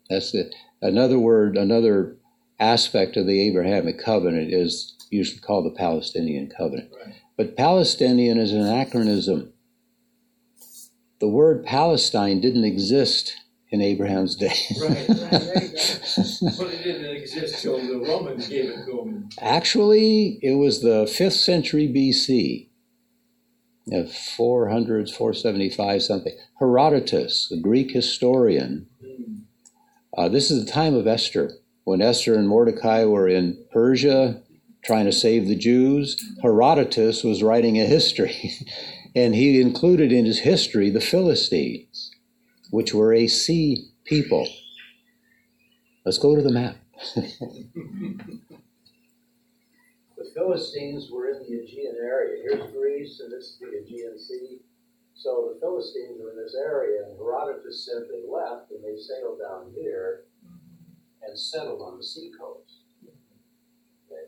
That's 0.09 0.33
it. 0.33 0.53
Another 0.81 1.17
word, 1.17 1.55
another 1.55 2.17
aspect 2.59 3.15
of 3.15 3.25
the 3.25 3.41
Abrahamic 3.47 4.03
covenant 4.03 4.53
is 4.53 4.97
usually 5.09 5.39
called 5.39 5.65
the 5.65 5.77
Palestinian 5.77 6.49
covenant. 6.49 6.91
Right. 6.93 7.15
But 7.37 7.55
Palestinian 7.55 8.37
is 8.37 8.51
an 8.51 8.59
anachronism. 8.59 9.53
The 11.21 11.29
word 11.29 11.63
Palestine 11.63 12.41
didn't 12.41 12.65
exist 12.65 13.37
in 13.71 13.81
Abraham's 13.81 14.35
day. 14.35 14.53
Right, 14.81 14.89
right, 14.89 15.07
there 15.07 15.63
you 15.63 15.69
go. 15.69 16.51
But 16.57 16.73
it 16.73 16.83
didn't 16.83 17.15
exist 17.15 17.61
till 17.61 17.77
the 17.79 17.99
Romans 18.07 18.47
gave 18.47 18.65
it 18.69 18.85
to 18.85 18.91
them. 18.97 19.29
Actually, 19.41 20.39
it 20.41 20.53
was 20.55 20.81
the 20.81 21.05
5th 21.05 21.33
century 21.33 21.87
BC. 21.87 22.67
Uh, 23.91 24.05
400s, 24.07 25.11
475 25.11 26.03
something. 26.03 26.33
Herodotus, 26.59 27.47
the 27.49 27.57
Greek 27.59 27.91
historian, 27.91 28.87
Hmm. 29.01 29.33
uh, 30.15 30.29
this 30.29 30.51
is 30.51 30.63
the 30.65 30.71
time 30.71 30.93
of 30.93 31.07
Esther, 31.07 31.51
when 31.85 32.01
Esther 32.01 32.35
and 32.35 32.47
Mordecai 32.47 33.03
were 33.05 33.27
in 33.27 33.57
Persia 33.73 34.43
trying 34.83 35.05
to 35.05 35.11
save 35.11 35.47
the 35.47 35.55
Jews. 35.55 36.23
Herodotus 36.43 37.23
was 37.23 37.41
writing 37.43 37.79
a 37.79 37.85
history, 37.85 38.53
and 39.15 39.33
he 39.35 39.59
included 39.59 40.11
in 40.11 40.25
his 40.25 40.39
history 40.39 40.89
the 40.91 41.01
Philistines, 41.01 41.88
which 42.71 42.93
were 42.93 43.13
a 43.13 43.27
sea 43.27 43.89
people. 44.05 44.47
Let's 46.05 46.17
go 46.17 46.35
to 46.35 46.41
the 46.41 46.51
map. 46.51 46.77
The 50.19 50.29
Philistines 50.35 51.09
were 51.09 51.29
in 51.29 51.39
the 51.39 51.63
Aegean 51.63 51.95
area. 52.03 52.43
Here's 52.43 52.71
Greece, 52.73 53.21
and 53.21 53.31
this 53.31 53.45
is 53.45 53.59
the 53.59 53.67
Aegean 53.67 54.19
Sea. 54.19 54.59
So 55.13 55.53
the 55.53 55.59
Philistines 55.61 56.19
were 56.21 56.31
in 56.31 56.37
this 56.37 56.55
area, 56.55 57.05
and 57.05 57.17
Herodotus 57.17 57.85
said 57.85 58.03
they 58.09 58.29
left 58.29 58.69
and 58.71 58.83
they 58.83 59.01
sailed 59.01 59.39
down 59.39 59.71
here 59.73 60.25
and 61.21 61.39
settled 61.39 61.81
on 61.81 61.97
the 61.97 62.03
seacoast. 62.03 62.83
Okay. 64.11 64.27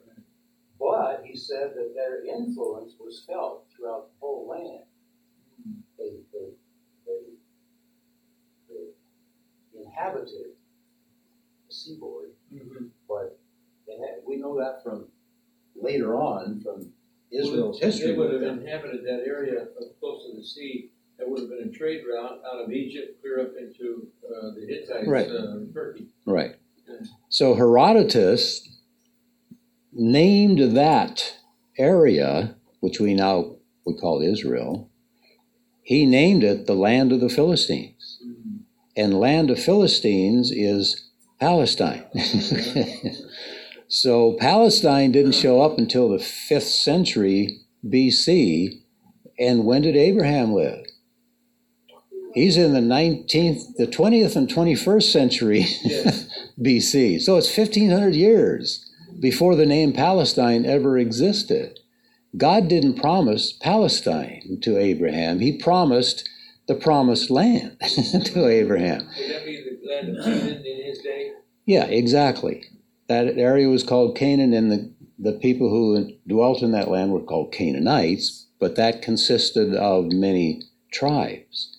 But 0.79 1.23
he 1.25 1.35
said 1.35 1.73
that 1.75 1.93
their 1.93 2.25
influence 2.25 2.93
was 2.97 3.25
felt 3.27 3.65
throughout 3.75 4.07
the 4.07 4.19
whole 4.21 4.47
land. 4.47 4.85
They, 5.97 6.23
they, 6.31 6.51
they, 7.05 7.21
they 9.73 9.80
inhabited 9.91 10.51
the 11.67 11.73
seaboard, 11.73 12.31
Mhm. 12.53 12.89
but 13.07 13.37
had, 13.87 14.23
we 14.25 14.37
know 14.37 14.55
that 14.57 14.81
from 14.83 15.07
later 15.75 16.15
on 16.15 16.61
from 16.61 16.93
Israel's 17.31 17.79
history. 17.79 18.11
They 18.11 18.17
would 18.17 18.33
have 18.33 18.59
inhabited 18.59 19.03
that 19.05 19.25
area 19.25 19.67
close 19.99 20.25
to 20.29 20.37
the 20.37 20.43
sea. 20.43 20.91
That 21.17 21.29
would 21.29 21.41
have 21.41 21.49
been 21.49 21.69
a 21.69 21.71
trade 21.71 22.03
route 22.05 22.41
out 22.45 22.63
of 22.65 22.71
Egypt, 22.71 23.21
clear 23.21 23.41
up 23.41 23.55
into 23.57 24.07
uh, 24.25 24.51
the 24.55 24.65
Hittites, 24.65 25.07
Right. 25.07 25.29
uh, 25.29 25.59
Turkey. 25.73 26.07
Right. 26.25 26.55
So 27.29 27.53
Herodotus 27.53 28.67
named 29.93 30.75
that 30.75 31.37
area, 31.77 32.55
which 32.79 32.99
we 32.99 33.13
now 33.13 33.57
would 33.85 33.97
call 33.97 34.21
Israel, 34.21 34.89
he 35.83 36.05
named 36.05 36.43
it 36.43 36.65
the 36.65 36.75
land 36.75 37.11
of 37.11 37.19
the 37.19 37.29
Philistines. 37.29 37.90
And 38.95 39.19
land 39.19 39.49
of 39.49 39.59
Philistines 39.59 40.51
is 40.51 41.09
Palestine. 41.39 42.05
so 43.87 44.33
Palestine 44.33 45.11
didn't 45.11 45.33
show 45.33 45.61
up 45.61 45.77
until 45.77 46.09
the 46.09 46.17
5th 46.17 46.83
century 46.83 47.61
BC. 47.85 48.81
And 49.39 49.65
when 49.65 49.81
did 49.81 49.95
Abraham 49.95 50.53
live? 50.53 50.85
He's 52.33 52.57
in 52.57 52.73
the 52.73 52.79
19th, 52.79 53.75
the 53.75 53.87
20th 53.87 54.35
and 54.35 54.47
21st 54.47 55.03
century 55.03 55.61
BC. 56.59 57.21
So 57.21 57.37
it's 57.37 57.55
1500 57.57 58.15
years 58.15 58.89
before 59.19 59.55
the 59.55 59.65
name 59.65 59.93
Palestine 59.93 60.65
ever 60.65 60.97
existed. 60.97 61.79
God 62.37 62.67
didn't 62.69 62.95
promise 63.01 63.51
Palestine 63.51 64.59
to 64.61 64.77
Abraham, 64.77 65.39
He 65.39 65.57
promised 65.57 66.27
the 66.71 66.79
promised 66.79 67.29
land 67.29 67.77
to 68.25 68.47
Abraham. 68.47 69.05
Would 69.17 69.29
that 69.29 69.45
be 69.45 69.61
the 69.61 69.89
land 69.89 70.17
of 70.17 70.23
Canaan 70.23 70.65
in 70.65 70.85
his 70.85 70.99
day? 70.99 71.31
Yeah, 71.65 71.83
exactly. 71.83 72.63
That 73.07 73.37
area 73.37 73.67
was 73.67 73.83
called 73.83 74.15
Canaan, 74.15 74.53
and 74.53 74.71
the, 74.71 74.93
the 75.19 75.33
people 75.33 75.69
who 75.69 76.13
dwelt 76.25 76.61
in 76.61 76.71
that 76.71 76.89
land 76.89 77.11
were 77.11 77.23
called 77.23 77.51
Canaanites, 77.51 78.47
but 78.57 78.77
that 78.77 79.01
consisted 79.01 79.75
of 79.75 80.13
many 80.13 80.61
tribes. 80.93 81.77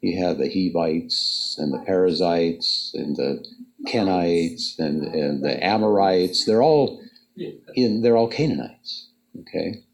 You 0.00 0.20
have 0.24 0.38
the 0.38 0.48
Hevites 0.48 1.54
and 1.56 1.72
the 1.72 1.84
Perizzites 1.86 2.90
and 2.94 3.14
the 3.14 3.46
Kenites 3.86 4.76
and, 4.80 5.04
and 5.04 5.44
the 5.44 5.64
Amorites. 5.64 6.44
They're 6.44 6.62
all 6.62 7.00
in, 7.76 8.02
they're 8.02 8.16
all 8.16 8.28
Canaanites. 8.28 9.08
Okay. 9.40 9.84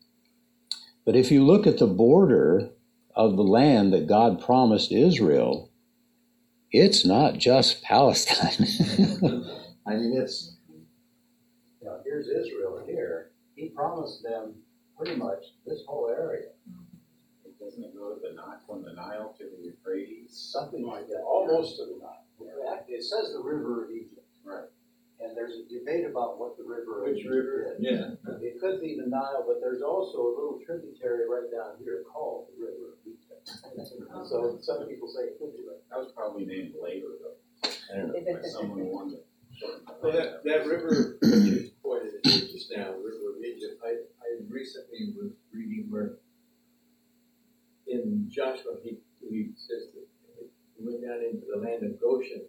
But 1.04 1.16
if 1.16 1.30
you 1.30 1.44
look 1.44 1.66
at 1.66 1.78
the 1.78 1.86
border 1.86 2.70
of 3.18 3.36
the 3.36 3.42
land 3.42 3.92
that 3.92 4.06
God 4.06 4.40
promised 4.40 4.92
Israel, 4.92 5.70
it's 6.72 7.04
not 7.04 7.36
just 7.38 7.82
Palestine. 7.82 8.66
I 9.86 9.94
mean, 9.96 10.14
it's 10.16 10.56
You 11.80 11.88
know, 11.88 12.00
here's 12.04 12.28
Israel 12.28 12.82
here. 12.86 13.32
He 13.56 13.70
promised 13.70 14.22
them 14.22 14.54
pretty 14.96 15.16
much 15.16 15.44
this 15.66 15.82
whole 15.86 16.08
area. 16.08 16.50
It 17.44 17.58
doesn't 17.58 17.82
it 17.82 17.94
go 17.96 18.14
to 18.14 18.20
the 18.22 18.34
Nile, 18.36 18.60
from 18.66 18.82
the 18.84 18.92
Nile 18.92 19.34
to 19.38 19.44
the 19.44 19.64
Euphrates? 19.64 20.30
Something 20.52 20.86
like 20.86 21.08
that, 21.08 21.22
almost 21.26 21.76
to 21.78 21.86
the 21.86 21.98
Nile. 22.00 22.24
It 22.88 23.02
says 23.04 23.32
the 23.32 23.42
river 23.42 23.84
of 23.84 23.90
Egypt. 23.90 24.26
Right. 24.44 24.68
And 25.20 25.36
there's 25.36 25.54
a 25.58 25.66
debate 25.68 26.06
about 26.06 26.38
what 26.38 26.56
the 26.56 26.64
river 26.64 27.02
of 27.02 27.10
Which 27.10 27.18
Egypt 27.20 27.34
river? 27.34 27.74
is. 27.74 27.82
Yeah. 27.82 28.14
It 28.40 28.60
could 28.60 28.80
be 28.80 28.96
the 29.00 29.08
Nile, 29.08 29.44
but 29.46 29.58
there's 29.60 29.82
also 29.82 30.18
a 30.18 30.32
little 30.34 30.60
tributary 30.64 31.28
right 31.28 31.50
down 31.50 31.74
here 31.82 32.04
called 32.12 32.46
the 32.54 32.64
River 32.64 32.94
of 32.94 32.98
Egypt. 33.06 33.07
So 34.28 34.58
some 34.62 34.86
people 34.88 35.08
say 35.08 35.24
it 35.32 35.38
could 35.38 35.52
be 35.56 35.62
right. 35.66 35.80
That 35.90 35.98
was 35.98 36.12
probably 36.14 36.44
named 36.44 36.74
later 36.82 37.06
though, 37.22 37.68
I 37.92 37.96
don't 37.98 38.08
know. 38.08 38.32
by 38.40 38.48
someone 38.48 38.78
who 38.78 38.84
wanted 38.86 39.16
to 39.16 39.22
shorten 39.58 39.84
Well, 40.02 40.12
that, 40.12 40.44
that 40.44 40.66
river 40.66 41.18
that 41.20 41.36
you 41.44 41.70
pointed 41.82 42.14
at 42.14 42.22
just 42.24 42.72
now, 42.76 42.92
the 42.92 42.98
River 42.98 43.36
of 43.36 43.42
Egypt, 43.44 43.80
I, 43.84 43.88
I 44.20 44.28
recently 44.48 45.14
was 45.16 45.32
reading 45.52 45.86
where 45.90 46.18
in 47.86 48.28
Joshua, 48.30 48.76
he, 48.82 48.98
he 49.20 49.48
says 49.56 49.88
that 49.94 50.06
he 50.76 50.84
went 50.84 51.00
down 51.02 51.22
into 51.24 51.46
the 51.52 51.58
land 51.58 51.82
of 51.84 52.00
Goshen. 52.00 52.42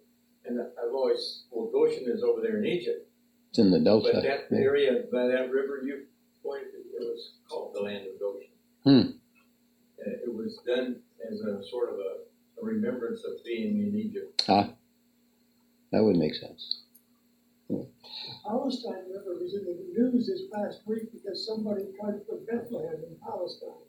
And 0.44 0.60
I've 0.60 0.92
always, 0.94 1.44
well, 1.50 1.70
Goshen 1.72 2.04
is 2.06 2.22
over 2.22 2.40
there 2.40 2.58
in 2.58 2.66
Egypt, 2.66 3.08
It's 3.50 3.58
in 3.58 3.70
the 3.70 3.80
Delta. 3.80 4.10
but 4.12 4.22
that 4.22 4.46
Yeah. 4.50 4.58
area 4.58 5.04
by 5.12 5.26
that 5.28 5.50
river 5.50 5.80
you 5.84 6.04
pointed 6.42 6.72
to, 6.72 6.78
it 6.78 7.00
was 7.00 7.32
called 7.48 7.74
the 7.74 7.80
land 7.80 8.06
of 8.06 8.18
Goshen. 8.20 8.50
Hmm. 8.84 9.16
And 10.04 10.14
it 10.22 10.32
was 10.34 10.58
done 10.66 11.00
as 11.30 11.40
a 11.40 11.62
sort 11.68 11.90
of 11.90 11.96
a, 11.98 12.60
a 12.60 12.64
remembrance 12.64 13.24
of 13.24 13.44
being 13.44 13.78
in 13.78 13.94
Egypt. 13.96 14.44
Ah, 14.48 14.70
That 15.92 16.02
would 16.04 16.16
make 16.16 16.34
sense. 16.34 16.82
Palestine 18.44 19.04
River 19.12 19.34
was 19.40 19.54
in 19.54 19.64
the 19.64 19.76
news 19.96 20.26
this 20.26 20.42
past 20.52 20.80
week 20.86 21.12
because 21.12 21.46
somebody 21.46 21.84
tried 22.00 22.12
to 22.12 22.18
put 22.18 22.46
Bethlehem 22.46 23.04
in 23.06 23.16
Palestine. 23.22 23.86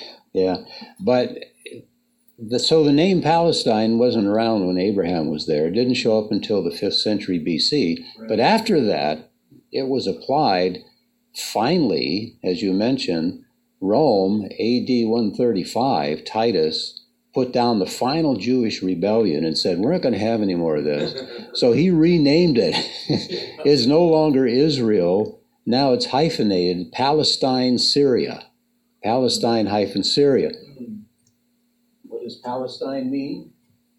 yeah, 0.32 0.56
but 0.98 1.38
the, 2.38 2.58
so 2.58 2.82
the 2.82 2.92
name 2.92 3.22
Palestine 3.22 3.98
wasn't 3.98 4.26
around 4.26 4.66
when 4.66 4.78
Abraham 4.78 5.28
was 5.28 5.46
there. 5.46 5.66
It 5.68 5.72
didn't 5.72 5.94
show 5.94 6.18
up 6.18 6.32
until 6.32 6.62
the 6.62 6.70
fifth 6.76 6.94
century 6.96 7.38
BC. 7.38 8.04
But 8.28 8.40
after 8.40 8.80
that, 8.86 9.30
it 9.72 9.86
was 9.88 10.06
applied. 10.06 10.78
Finally, 11.36 12.36
as 12.42 12.60
you 12.62 12.72
mentioned, 12.72 13.44
Rome, 13.80 14.44
AD 14.44 14.88
135, 14.88 16.24
Titus 16.24 17.00
put 17.32 17.52
down 17.52 17.78
the 17.78 17.86
final 17.86 18.36
Jewish 18.36 18.82
rebellion 18.82 19.44
and 19.44 19.56
said, 19.56 19.78
We're 19.78 19.92
not 19.92 20.02
going 20.02 20.14
to 20.14 20.20
have 20.20 20.42
any 20.42 20.54
more 20.54 20.76
of 20.76 20.84
this. 20.84 21.20
So 21.52 21.72
he 21.72 21.90
renamed 21.90 22.58
it. 22.58 22.76
it's 23.66 23.84
no 23.84 24.04
longer 24.04 24.46
Israel. 24.46 25.42
Now 25.66 25.92
it's 25.92 26.06
hyphenated 26.06 26.92
Palestine, 26.92 27.76
Syria. 27.76 28.46
Palestine 29.02 29.66
hyphen 29.66 30.04
Syria. 30.04 30.52
Hmm. 30.78 31.00
What 32.04 32.22
does 32.22 32.36
Palestine 32.36 33.10
mean? 33.10 33.52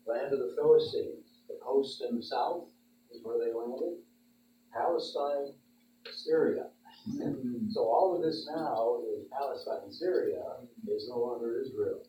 Land 0.07 0.31
of 0.31 0.39
the 0.39 0.53
Philistines, 0.55 1.25
the 1.49 1.59
coast 1.61 2.01
in 2.07 2.15
the 2.15 2.23
south 2.23 2.69
is 3.13 3.19
where 3.21 3.37
they 3.37 3.53
landed. 3.53 3.97
Palestine, 4.73 5.53
Syria. 6.09 6.67
So 7.71 7.81
all 7.81 8.15
of 8.15 8.21
this 8.23 8.47
now 8.53 8.99
is 9.15 9.25
Palestine, 9.31 9.91
Syria 9.91 10.41
is 10.87 11.07
no 11.09 11.19
longer 11.19 11.61
Israel. 11.61 12.03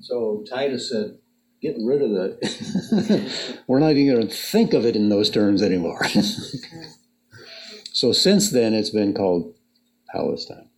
So 0.00 0.44
Titus 0.48 0.90
said, 0.90 1.18
Get 1.62 1.76
rid 1.80 2.02
of 2.02 2.10
that. 2.10 3.62
We're 3.66 3.78
not 3.78 3.92
even 3.92 4.14
going 4.14 4.28
to 4.28 4.34
think 4.34 4.74
of 4.74 4.84
it 4.84 4.94
in 4.94 5.08
those 5.08 5.30
terms 5.30 5.62
anymore. 5.62 6.06
so 7.92 8.12
since 8.12 8.50
then, 8.50 8.74
it's 8.74 8.90
been 8.90 9.14
called 9.14 9.54
Palestine. 10.12 10.68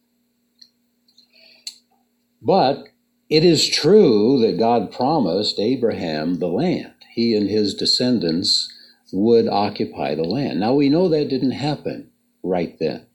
But 2.40 2.84
it 3.28 3.44
is 3.44 3.68
true 3.68 4.38
that 4.40 4.58
God 4.58 4.92
promised 4.92 5.58
Abraham 5.58 6.38
the 6.38 6.46
land. 6.46 6.94
He 7.12 7.36
and 7.36 7.50
his 7.50 7.74
descendants 7.74 8.72
would 9.12 9.48
occupy 9.48 10.14
the 10.14 10.22
land. 10.24 10.60
Now 10.60 10.74
we 10.74 10.88
know 10.88 11.08
that 11.08 11.28
didn't 11.28 11.50
happen 11.50 12.10
right 12.44 12.78
then. 12.78 13.07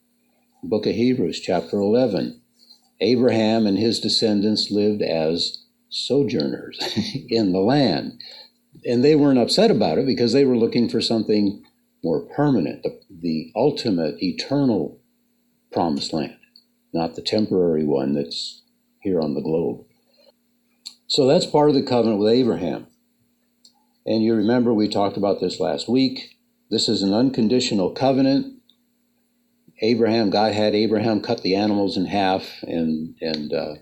Book 0.63 0.85
of 0.87 0.95
Hebrews, 0.95 1.41
chapter 1.41 1.77
11. 1.77 2.39
Abraham 3.01 3.67
and 3.67 3.77
his 3.77 3.99
descendants 3.99 4.71
lived 4.71 5.01
as 5.01 5.65
sojourners 5.89 6.79
in 7.29 7.51
the 7.51 7.59
land. 7.59 8.21
And 8.85 9.03
they 9.03 9.15
weren't 9.15 9.39
upset 9.39 9.69
about 9.69 9.97
it 9.97 10.05
because 10.05 10.31
they 10.31 10.45
were 10.45 10.55
looking 10.55 10.87
for 10.87 11.01
something 11.01 11.63
more 12.01 12.21
permanent, 12.21 12.81
the, 12.83 12.97
the 13.09 13.51
ultimate 13.57 14.15
eternal 14.23 15.01
promised 15.73 16.13
land, 16.13 16.37
not 16.93 17.15
the 17.15 17.21
temporary 17.21 17.83
one 17.83 18.13
that's 18.13 18.61
here 19.01 19.19
on 19.19 19.33
the 19.33 19.41
globe. 19.41 19.85
So 21.07 21.27
that's 21.27 21.45
part 21.45 21.69
of 21.69 21.75
the 21.75 21.83
covenant 21.83 22.19
with 22.19 22.31
Abraham. 22.31 22.87
And 24.05 24.23
you 24.23 24.33
remember 24.33 24.73
we 24.73 24.87
talked 24.87 25.17
about 25.17 25.41
this 25.41 25.59
last 25.59 25.89
week. 25.89 26.37
This 26.69 26.87
is 26.87 27.03
an 27.03 27.13
unconditional 27.13 27.91
covenant. 27.91 28.52
Abraham, 29.83 30.29
God 30.29 30.53
had 30.53 30.73
Abraham 30.73 31.19
cut 31.19 31.41
the 31.41 31.55
animals 31.55 31.97
in 31.97 32.05
half, 32.05 32.63
and 32.63 33.15
and 33.21 33.53
uh, 33.53 33.75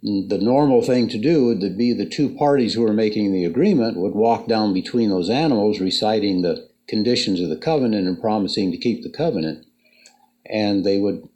the 0.00 0.38
normal 0.40 0.80
thing 0.80 1.08
to 1.08 1.18
do 1.18 1.46
would 1.46 1.76
be 1.76 1.92
the 1.92 2.08
two 2.08 2.34
parties 2.36 2.74
who 2.74 2.82
were 2.82 2.92
making 2.92 3.32
the 3.32 3.44
agreement 3.44 3.96
would 3.96 4.14
walk 4.14 4.46
down 4.46 4.72
between 4.72 5.10
those 5.10 5.28
animals, 5.28 5.80
reciting 5.80 6.42
the 6.42 6.68
conditions 6.86 7.40
of 7.40 7.48
the 7.48 7.56
covenant 7.56 8.06
and 8.06 8.20
promising 8.20 8.70
to 8.70 8.78
keep 8.78 9.02
the 9.02 9.10
covenant, 9.10 9.66
and 10.46 10.84
they 10.84 10.98
would 10.98 11.28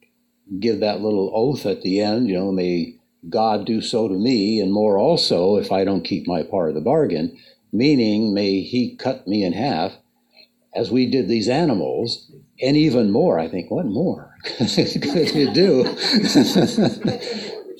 give 0.61 0.79
that 0.79 1.01
little 1.01 1.33
oath 1.35 1.67
at 1.67 1.83
the 1.83 2.01
end. 2.01 2.29
You 2.29 2.35
know, 2.35 2.53
may 2.53 2.95
God 3.29 3.67
do 3.67 3.81
so 3.81 4.07
to 4.07 4.15
me, 4.15 4.61
and 4.61 4.73
more 4.73 4.97
also 4.97 5.57
if 5.57 5.73
I 5.73 5.83
don't 5.83 6.05
keep 6.05 6.29
my 6.29 6.45
part 6.45 6.69
of 6.69 6.77
the 6.77 6.81
bargain. 6.81 7.37
Meaning, 7.73 8.33
may 8.33 8.61
He 8.61 8.95
cut 8.95 9.27
me 9.27 9.43
in 9.43 9.55
half, 9.55 9.95
as 10.73 10.93
we 10.93 11.11
did 11.11 11.27
these 11.27 11.49
animals, 11.49 12.31
and 12.61 12.77
even 12.77 13.11
more. 13.11 13.39
I 13.39 13.49
think, 13.49 13.71
what 13.71 13.87
more 13.87 14.35
could 14.45 15.35
you 15.35 15.53
do? 15.53 15.85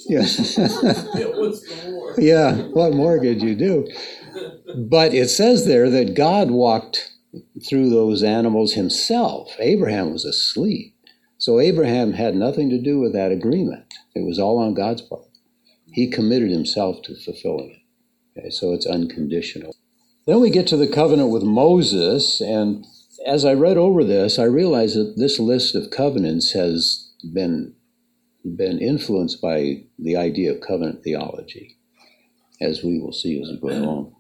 yeah. 0.07 0.23
Yeah, 0.23 1.27
what's 1.35 1.63
the 1.63 1.91
more? 1.91 2.15
yeah, 2.19 2.55
what 2.73 2.93
more 2.93 3.19
could 3.19 3.43
you 3.43 3.55
do? 3.55 3.87
But 4.77 5.15
it 5.15 5.29
says 5.29 5.67
there 5.67 5.89
that 5.91 6.15
God 6.15 6.51
walked 6.51 7.11
through 7.69 7.91
those 7.91 8.23
animals 8.23 8.75
himself. 8.75 9.55
Abraham 9.59 10.13
was 10.13 10.25
asleep. 10.25 10.95
So 11.39 11.61
Abraham 11.61 12.15
had 12.15 12.35
nothing 12.35 12.71
to 12.71 12.81
do 12.81 12.99
with 12.99 13.13
that 13.13 13.33
agreement. 13.33 13.93
It 14.15 14.25
was 14.27 14.39
all 14.39 14.59
on 14.59 14.75
God's 14.75 15.03
part. 15.03 15.23
He 15.93 16.11
committed 16.11 16.51
himself 16.51 17.03
to 17.05 17.15
fulfilling 17.15 17.71
it. 17.71 18.39
Okay, 18.39 18.51
so 18.51 18.73
it's 18.73 18.87
unconditional. 18.87 19.75
Then 20.27 20.41
we 20.41 20.51
get 20.51 20.67
to 20.69 20.77
the 20.77 20.89
covenant 20.89 21.31
with 21.31 21.43
Moses, 21.43 22.41
and 22.41 22.85
as 23.27 23.45
I 23.45 23.55
read 23.55 23.77
over 23.77 24.05
this, 24.05 24.39
I 24.39 24.45
realized 24.45 24.97
that 24.97 25.15
this 25.17 25.41
list 25.41 25.75
of 25.75 25.91
covenants 25.91 26.53
has 26.53 27.13
been 27.35 27.75
been 28.45 28.79
influenced 28.79 29.43
by 29.43 29.83
the 29.99 30.17
idea 30.17 30.53
of 30.53 30.61
covenant 30.61 31.03
theology, 31.03 31.77
as 32.61 32.85
we 32.85 33.01
will 33.01 33.13
see 33.13 33.43
as 33.43 33.49
we 33.51 33.59
go 33.59 33.77
along. 33.77 34.15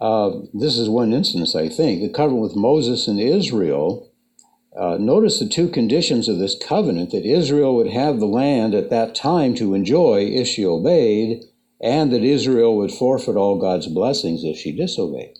Uh, 0.00 0.46
this 0.54 0.78
is 0.78 0.88
one 0.88 1.12
instance, 1.12 1.56
I 1.56 1.68
think. 1.68 2.00
The 2.00 2.08
covenant 2.08 2.42
with 2.42 2.56
Moses 2.56 3.08
and 3.08 3.18
Israel. 3.18 4.12
Uh, 4.78 4.96
notice 4.96 5.40
the 5.40 5.48
two 5.48 5.68
conditions 5.68 6.28
of 6.28 6.38
this 6.38 6.56
covenant 6.56 7.10
that 7.10 7.26
Israel 7.26 7.74
would 7.74 7.90
have 7.90 8.20
the 8.20 8.26
land 8.26 8.74
at 8.74 8.90
that 8.90 9.12
time 9.12 9.52
to 9.56 9.74
enjoy 9.74 10.20
if 10.20 10.46
she 10.46 10.64
obeyed, 10.64 11.42
and 11.80 12.12
that 12.12 12.22
Israel 12.22 12.76
would 12.76 12.92
forfeit 12.92 13.34
all 13.34 13.58
God's 13.58 13.88
blessings 13.88 14.44
if 14.44 14.56
she 14.56 14.70
disobeyed. 14.70 15.36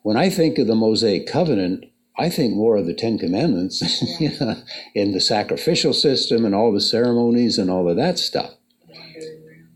When 0.00 0.16
I 0.16 0.30
think 0.30 0.56
of 0.56 0.66
the 0.66 0.74
Mosaic 0.74 1.26
covenant, 1.26 1.84
I 2.18 2.30
think 2.30 2.54
more 2.54 2.76
of 2.76 2.86
the 2.86 2.94
Ten 2.94 3.16
Commandments 3.16 4.02
yeah. 4.20 4.56
in 4.94 5.12
the 5.12 5.20
sacrificial 5.20 5.92
system 5.92 6.44
and 6.44 6.54
all 6.54 6.72
the 6.72 6.80
ceremonies 6.80 7.58
and 7.58 7.70
all 7.70 7.88
of 7.88 7.96
that 7.96 8.18
stuff. 8.18 8.54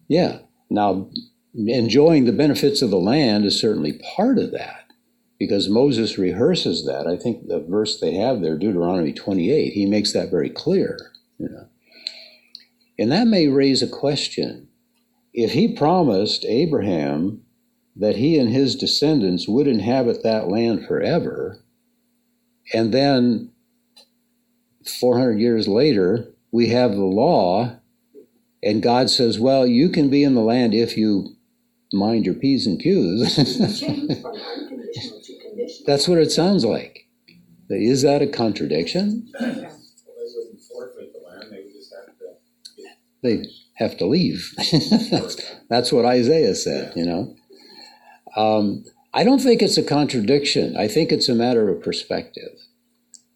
Yeah. 0.09 0.41
Now, 0.69 1.09
enjoying 1.55 2.25
the 2.25 2.33
benefits 2.33 2.83
of 2.83 2.91
the 2.91 2.99
land 2.99 3.45
is 3.45 3.61
certainly 3.61 4.01
part 4.17 4.39
of 4.39 4.51
that 4.53 4.87
because 5.39 5.69
Moses 5.69 6.19
rehearses 6.19 6.85
that. 6.87 7.07
I 7.07 7.17
think 7.17 7.47
the 7.47 7.61
verse 7.61 8.01
they 8.01 8.15
have 8.15 8.41
there, 8.41 8.59
Deuteronomy 8.59 9.13
28, 9.13 9.73
he 9.73 9.87
makes 9.87 10.13
that 10.13 10.31
very 10.31 10.51
clear. 10.51 10.99
You 11.39 11.49
know. 11.49 11.69
And 12.99 13.11
that 13.13 13.27
may 13.27 13.49
raise 13.49 13.83
a 13.83 13.89
question. 13.89 14.69
If 15.33 15.53
he 15.53 15.75
promised 15.75 16.45
Abraham 16.45 17.43
that 17.97 18.17
he 18.17 18.39
and 18.39 18.51
his 18.51 18.77
descendants 18.77 19.49
would 19.49 19.67
inhabit 19.67 20.23
that 20.23 20.49
land 20.49 20.87
forever, 20.87 21.65
and 22.72 22.92
then 22.92 23.51
400 25.01 25.38
years 25.38 25.68
later, 25.68 26.29
we 26.51 26.68
have 26.68 26.92
the 26.92 27.05
law, 27.05 27.77
and 28.62 28.83
God 28.83 29.11
says, 29.11 29.40
Well, 29.40 29.66
you 29.66 29.88
can 29.88 30.11
be 30.11 30.22
in 30.22 30.35
the 30.35 30.40
land 30.40 30.75
if 30.75 30.96
you 30.96 31.37
mind 31.92 32.27
your 32.27 32.35
P's 32.35 32.66
and 32.66 32.81
Q's. 32.81 33.37
That's 35.87 36.09
what 36.09 36.18
it 36.18 36.31
sounds 36.31 36.64
like. 36.64 37.07
Is 37.68 38.03
that 38.03 38.22
a 38.22 38.27
contradiction? 38.27 39.31
They 43.22 43.44
have 43.77 43.96
to 43.98 44.07
leave. 44.07 44.53
that's, 45.70 45.92
what 45.92 46.05
Isaiah 46.05 46.55
said, 46.55 46.92
you 46.96 47.05
know. 47.05 47.35
Um, 48.37 48.85
I 49.14 49.25
don't 49.25 49.40
think 49.40 49.61
it's 49.61 49.77
a 49.77 49.83
contradiction. 49.83 50.77
I 50.77 50.88
think 50.88 51.12
it's 51.12 51.29
a 51.29 51.35
matter 51.35 51.68
of 51.68 51.83
perspective. 51.83 52.59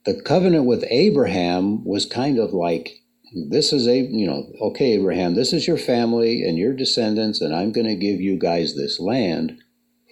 The 0.04 0.20
covenant 0.22 0.64
with 0.64 0.84
Abraham 0.88 1.84
was 1.84 2.06
kind 2.06 2.38
of 2.38 2.52
like 2.52 3.02
this 3.50 3.72
is 3.72 3.86
a, 3.86 3.98
you 3.98 4.26
know, 4.26 4.50
okay, 4.60 4.92
Abraham, 4.92 5.34
this 5.34 5.52
is 5.52 5.66
your 5.66 5.76
family 5.76 6.42
and 6.42 6.56
your 6.56 6.72
descendants, 6.72 7.40
and 7.40 7.54
I'm 7.54 7.72
going 7.72 7.86
to 7.86 7.94
give 7.94 8.20
you 8.20 8.38
guys 8.38 8.74
this 8.74 8.98
land 8.98 9.58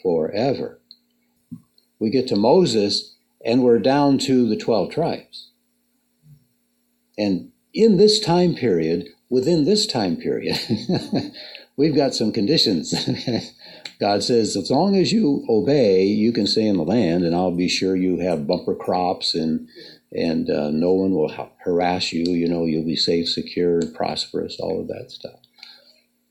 forever. 0.02 0.80
We 1.98 2.10
get 2.10 2.28
to 2.28 2.36
Moses, 2.36 3.14
and 3.44 3.62
we're 3.62 3.78
down 3.78 4.18
to 4.18 4.48
the 4.48 4.56
12 4.56 4.90
tribes. 4.90 5.52
And 7.16 7.52
in 7.72 7.96
this 7.96 8.20
time 8.20 8.54
period, 8.54 9.06
within 9.30 9.64
this 9.64 9.86
time 9.86 10.16
period, 10.16 10.58
we've 11.76 11.96
got 11.96 12.14
some 12.14 12.32
conditions. 12.32 12.92
God 14.00 14.22
says, 14.22 14.56
as 14.56 14.70
long 14.70 14.96
as 14.96 15.12
you 15.12 15.44
obey, 15.48 16.04
you 16.04 16.32
can 16.32 16.46
stay 16.46 16.66
in 16.66 16.76
the 16.76 16.82
land, 16.82 17.24
and 17.24 17.34
I'll 17.34 17.54
be 17.54 17.68
sure 17.68 17.94
you 17.94 18.18
have 18.18 18.46
bumper 18.46 18.74
crops 18.74 19.34
and 19.34 19.68
and 20.10 20.48
uh, 20.48 20.70
no 20.70 20.92
one 20.92 21.10
will 21.10 21.28
ha- 21.28 21.50
harass 21.64 22.12
you. 22.12 22.32
You 22.32 22.48
know, 22.48 22.66
you'll 22.66 22.84
be 22.84 22.96
safe, 22.96 23.28
secure, 23.28 23.80
and 23.80 23.92
prosperous, 23.92 24.60
all 24.60 24.80
of 24.80 24.86
that 24.88 25.10
stuff. 25.10 25.40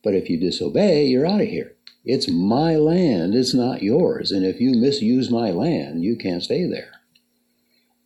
But 0.03 0.13
if 0.15 0.29
you 0.29 0.39
disobey, 0.39 1.05
you're 1.05 1.25
out 1.25 1.41
of 1.41 1.47
here. 1.47 1.75
It's 2.05 2.29
my 2.29 2.75
land, 2.75 3.35
it's 3.35 3.53
not 3.53 3.83
yours. 3.83 4.31
And 4.31 4.45
if 4.45 4.59
you 4.59 4.77
misuse 4.77 5.29
my 5.29 5.51
land, 5.51 6.03
you 6.03 6.17
can't 6.17 6.43
stay 6.43 6.65
there. 6.65 6.91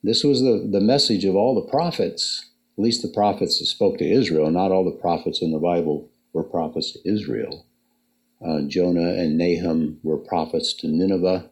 This 0.03 0.23
was 0.23 0.41
the, 0.41 0.67
the 0.71 0.81
message 0.81 1.25
of 1.25 1.35
all 1.35 1.55
the 1.55 1.69
prophets, 1.69 2.49
at 2.77 2.83
least 2.83 3.01
the 3.01 3.07
prophets 3.07 3.59
that 3.59 3.65
spoke 3.65 3.97
to 3.97 4.09
Israel. 4.09 4.51
Not 4.51 4.71
all 4.71 4.85
the 4.85 4.91
prophets 4.91 5.41
in 5.41 5.51
the 5.51 5.59
Bible 5.59 6.09
were 6.33 6.43
prophets 6.43 6.91
to 6.91 6.99
Israel. 7.07 7.65
Uh, 8.45 8.61
Jonah 8.67 9.13
and 9.13 9.37
Nahum 9.37 9.99
were 10.03 10.17
prophets 10.17 10.73
to 10.75 10.87
Nineveh. 10.87 11.49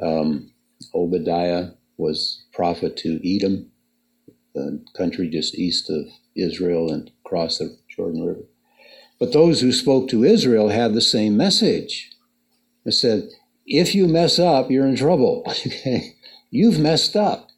Um, 0.00 0.52
Obadiah 0.94 1.70
was 1.96 2.44
prophet 2.52 2.96
to 2.98 3.20
Edom, 3.24 3.70
the 4.54 4.84
country 4.96 5.28
just 5.28 5.54
east 5.56 5.90
of 5.90 6.06
Israel 6.36 6.92
and 6.92 7.10
across 7.24 7.58
the 7.58 7.76
Jordan 7.88 8.24
River. 8.24 8.44
But 9.18 9.32
those 9.32 9.60
who 9.60 9.72
spoke 9.72 10.08
to 10.08 10.24
Israel 10.24 10.68
had 10.68 10.94
the 10.94 11.00
same 11.00 11.36
message. 11.36 12.10
They 12.84 12.90
said, 12.90 13.30
if 13.66 13.94
you 13.94 14.06
mess 14.06 14.38
up, 14.38 14.70
you're 14.70 14.86
in 14.86 14.96
trouble. 14.96 15.46
You've 16.50 16.78
messed 16.78 17.16
up. 17.16 17.48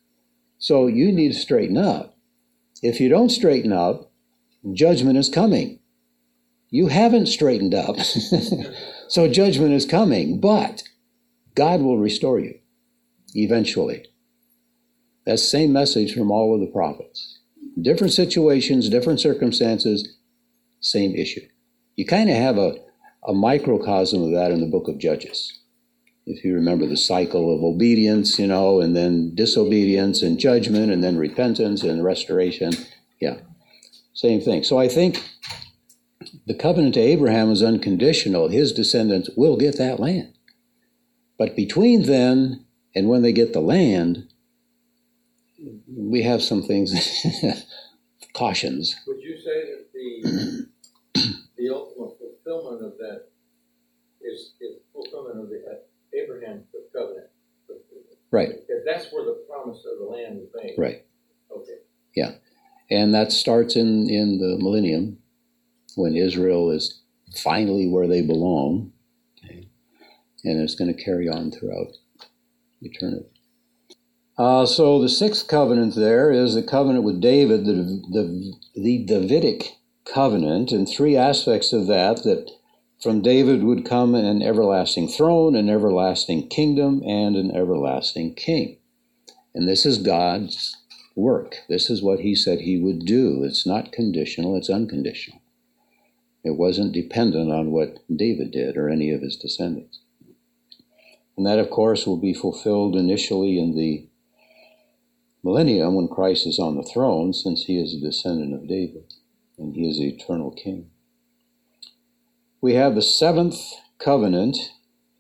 So 0.59 0.87
you 0.87 1.12
need 1.12 1.33
to 1.33 1.38
straighten 1.38 1.76
up. 1.76 2.16
If 2.83 3.00
you 3.00 3.09
don't 3.09 3.31
straighten 3.31 3.72
up, 3.72 4.11
judgment 4.72 5.18
is 5.18 5.29
coming. 5.29 5.81
You 6.70 6.88
haven't 6.88 7.26
straightened 7.26 7.74
up. 7.74 7.96
so 9.09 9.29
judgment 9.29 9.72
is 9.72 9.87
coming, 9.87 10.40
but 10.40 10.83
God 11.55 11.81
will 11.81 11.98
restore 11.98 12.38
you 12.38 12.59
eventually. 13.35 14.07
That 15.24 15.38
same 15.38 15.72
message 15.72 16.14
from 16.14 16.31
all 16.31 16.55
of 16.55 16.61
the 16.61 16.66
prophets. 16.66 17.38
Different 17.81 18.12
situations, 18.12 18.88
different 18.88 19.20
circumstances, 19.20 20.16
same 20.81 21.14
issue. 21.14 21.46
You 21.96 22.07
kind 22.07 22.31
of 22.31 22.37
have 22.37 22.59
a, 22.59 22.76
a 23.26 23.33
microcosm 23.33 24.22
of 24.22 24.33
that 24.33 24.50
in 24.50 24.61
the 24.61 24.66
book 24.66 24.88
of 24.88 24.98
Judges. 24.98 25.59
If 26.26 26.44
you 26.44 26.55
remember 26.55 26.87
the 26.87 26.96
cycle 26.96 27.55
of 27.55 27.62
obedience, 27.62 28.38
you 28.38 28.48
know, 28.48 28.81
and 28.81 28.96
then 28.96 29.35
disobedience 29.35 30.22
and 30.22 30.38
judgment 30.38 30.92
and 30.92 31.02
then 31.02 31.16
repentance 31.16 31.83
and 31.83 32.02
restoration. 32.02 32.72
Yeah, 33.20 33.38
same 34.12 34.40
thing. 34.40 34.64
So 34.64 34.79
I 34.79 34.88
think 34.88 35.22
the 36.46 36.54
covenant 36.54 36.94
to 36.94 37.00
Abraham 37.00 37.50
is 37.50 37.62
unconditional. 37.62 38.48
His 38.48 38.72
descendants 38.72 39.28
will 39.37 39.56
get 39.56 39.78
that 39.78 39.98
land. 39.98 40.32
But 41.38 41.56
between 41.56 42.02
then 42.02 42.64
and 42.94 43.09
when 43.09 43.22
they 43.22 43.32
get 43.32 43.52
the 43.52 43.61
land, 43.61 44.28
we 45.88 46.22
have 46.22 46.42
some 46.42 46.62
things, 46.62 46.94
cautions. 48.32 48.96
Would 49.06 49.20
you 49.20 49.37
say 49.38 49.62
that 49.70 49.87
the 49.92 50.66
the 51.56 51.70
ultimate 51.70 52.16
fulfillment 52.18 52.85
of 52.85 52.98
that 52.98 53.26
is, 54.20 54.52
is 54.61 54.76
fulfillment 54.92 55.40
of 55.40 55.48
the 55.48 55.64
uh, 55.68 56.22
Abraham 56.22 56.62
covenant? 56.94 57.26
Right. 58.30 58.48
Because 58.48 58.85
that's 58.85 59.12
where 59.12 59.24
the 59.24 59.44
promise 59.48 59.85
of 59.90 59.98
the 59.98 60.04
land 60.04 60.38
was 60.38 60.48
made. 60.54 60.74
Right. 60.78 61.04
Okay. 61.50 61.78
Yeah, 62.14 62.32
and 62.90 63.14
that 63.14 63.32
starts 63.32 63.76
in 63.76 64.09
in 64.09 64.38
the 64.38 64.56
millennium 64.59 65.18
when 65.96 66.14
Israel 66.14 66.70
is 66.70 67.02
finally 67.35 67.88
where 67.88 68.06
they 68.06 68.22
belong, 68.22 68.92
okay? 69.44 69.68
and 70.44 70.61
it's 70.61 70.76
going 70.76 70.94
to 70.94 71.04
carry 71.04 71.28
on 71.28 71.50
throughout 71.50 71.96
eternity. 72.80 73.26
Uh, 74.38 74.66
so 74.66 75.00
the 75.00 75.09
sixth 75.09 75.48
covenant 75.48 75.94
there 75.94 76.30
is 76.30 76.54
the 76.54 76.62
covenant 76.62 77.04
with 77.04 77.20
David, 77.20 77.64
the, 77.64 77.72
the, 78.12 78.52
the 78.74 79.04
Davidic 79.06 79.72
covenant, 80.04 80.70
and 80.72 80.87
three 80.87 81.16
aspects 81.16 81.72
of 81.72 81.87
that 81.87 82.22
that 82.22 82.50
from 83.02 83.22
David 83.22 83.62
would 83.62 83.87
come 83.87 84.14
an 84.14 84.42
everlasting 84.42 85.09
throne, 85.09 85.54
an 85.54 85.70
everlasting 85.70 86.48
kingdom, 86.48 87.02
and 87.04 87.35
an 87.35 87.50
everlasting 87.54 88.35
king. 88.35 88.78
And 89.54 89.66
this 89.66 89.87
is 89.87 89.98
God's 89.98 90.76
work. 91.14 91.56
This 91.68 91.88
is 91.88 92.02
what 92.02 92.20
he 92.20 92.35
said 92.35 92.61
he 92.61 92.78
would 92.78 93.06
do. 93.06 93.42
It's 93.42 93.66
not 93.66 93.92
conditional, 93.92 94.56
it's 94.56 94.68
unconditional. 94.68 95.40
It 96.46 96.56
wasn't 96.56 96.92
dependent 96.92 97.50
on 97.50 97.72
what 97.72 97.98
David 98.14 98.52
did 98.52 98.76
or 98.76 98.88
any 98.88 99.11
of 99.11 99.20
his 99.20 99.37
descendants. 99.37 99.98
And 101.37 101.44
that, 101.44 101.59
of 101.59 101.70
course, 101.70 102.06
will 102.06 102.16
be 102.16 102.32
fulfilled 102.32 102.94
initially 102.94 103.59
in 103.59 103.76
the 103.76 104.06
millennium 105.42 105.96
when 105.96 106.06
Christ 106.06 106.46
is 106.46 106.61
on 106.61 106.76
the 106.76 106.82
throne, 106.82 107.32
since 107.32 107.64
he 107.64 107.78
is 107.78 107.94
a 107.94 108.00
descendant 108.00 108.54
of 108.54 108.68
David 108.68 109.12
and 109.59 109.74
he 109.74 109.88
is 109.88 109.98
the 109.98 110.09
eternal 110.09 110.50
king. 110.50 110.90
We 112.61 112.74
have 112.74 112.94
the 112.94 113.02
seventh 113.02 113.59
covenant, 113.98 114.56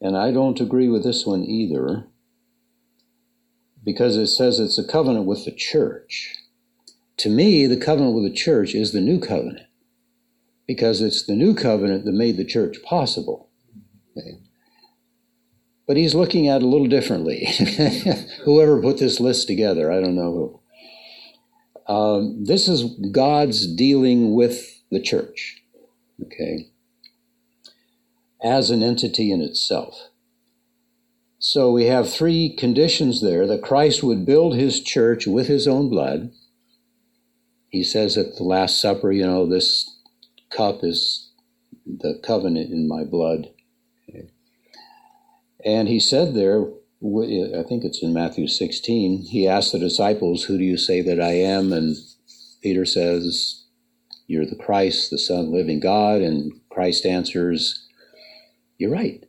and 0.00 0.16
I 0.16 0.30
don't 0.30 0.60
agree 0.60 0.88
with 0.88 1.04
this 1.04 1.26
one 1.26 1.44
either, 1.44 2.06
because 3.84 4.16
it 4.16 4.28
says 4.28 4.60
it's 4.60 4.78
a 4.78 4.86
covenant 4.86 5.26
with 5.26 5.44
the 5.44 5.52
church. 5.52 6.34
To 7.18 7.30
me, 7.30 7.66
the 7.66 7.76
covenant 7.76 8.14
with 8.14 8.24
the 8.24 8.36
church 8.36 8.74
is 8.74 8.92
the 8.92 9.00
new 9.00 9.18
covenant, 9.18 9.65
because 10.66 11.00
it's 11.00 11.24
the 11.24 11.34
new 11.34 11.54
covenant 11.54 12.04
that 12.04 12.12
made 12.12 12.36
the 12.36 12.44
church 12.44 12.82
possible. 12.82 13.50
But 15.86 15.96
he's 15.96 16.14
looking 16.14 16.48
at 16.48 16.62
it 16.62 16.64
a 16.64 16.68
little 16.68 16.88
differently. 16.88 17.46
Whoever 18.44 18.82
put 18.82 18.98
this 18.98 19.20
list 19.20 19.46
together, 19.46 19.92
I 19.92 20.00
don't 20.00 20.16
know 20.16 20.60
who. 21.86 21.92
Um, 21.92 22.44
this 22.44 22.66
is 22.66 22.84
God's 23.12 23.72
dealing 23.72 24.34
with 24.34 24.82
the 24.90 25.00
church, 25.00 25.62
okay, 26.24 26.70
as 28.42 28.70
an 28.70 28.82
entity 28.82 29.30
in 29.30 29.40
itself. 29.40 30.08
So 31.38 31.70
we 31.70 31.84
have 31.84 32.12
three 32.12 32.56
conditions 32.56 33.22
there 33.22 33.46
that 33.46 33.62
Christ 33.62 34.02
would 34.02 34.26
build 34.26 34.56
his 34.56 34.80
church 34.80 35.28
with 35.28 35.46
his 35.46 35.68
own 35.68 35.88
blood. 35.88 36.32
He 37.68 37.84
says 37.84 38.16
at 38.16 38.34
the 38.36 38.42
Last 38.42 38.80
Supper, 38.80 39.12
you 39.12 39.24
know, 39.24 39.46
this 39.46 39.95
cup 40.50 40.80
is 40.82 41.32
the 41.86 42.20
covenant 42.22 42.72
in 42.72 42.88
my 42.88 43.04
blood. 43.04 43.48
And 45.64 45.88
he 45.88 45.98
said 45.98 46.34
there, 46.34 46.62
I 47.02 47.62
think 47.68 47.84
it's 47.84 48.02
in 48.02 48.12
Matthew 48.12 48.46
16, 48.46 49.26
he 49.30 49.48
asked 49.48 49.72
the 49.72 49.78
disciples, 49.78 50.44
Who 50.44 50.58
do 50.58 50.64
you 50.64 50.78
say 50.78 51.02
that 51.02 51.20
I 51.20 51.32
am? 51.32 51.72
And 51.72 51.96
Peter 52.62 52.84
says, 52.84 53.64
You're 54.26 54.46
the 54.46 54.56
Christ, 54.56 55.10
the 55.10 55.18
Son 55.18 55.40
of 55.40 55.46
the 55.46 55.52
living 55.52 55.80
God. 55.80 56.22
And 56.22 56.52
Christ 56.70 57.04
answers, 57.04 57.84
You're 58.78 58.92
right. 58.92 59.24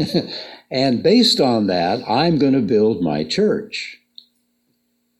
and 0.70 1.02
based 1.02 1.40
on 1.40 1.66
that, 1.66 2.02
I'm 2.08 2.38
going 2.38 2.54
to 2.54 2.60
build 2.60 3.02
my 3.02 3.24
church. 3.24 3.98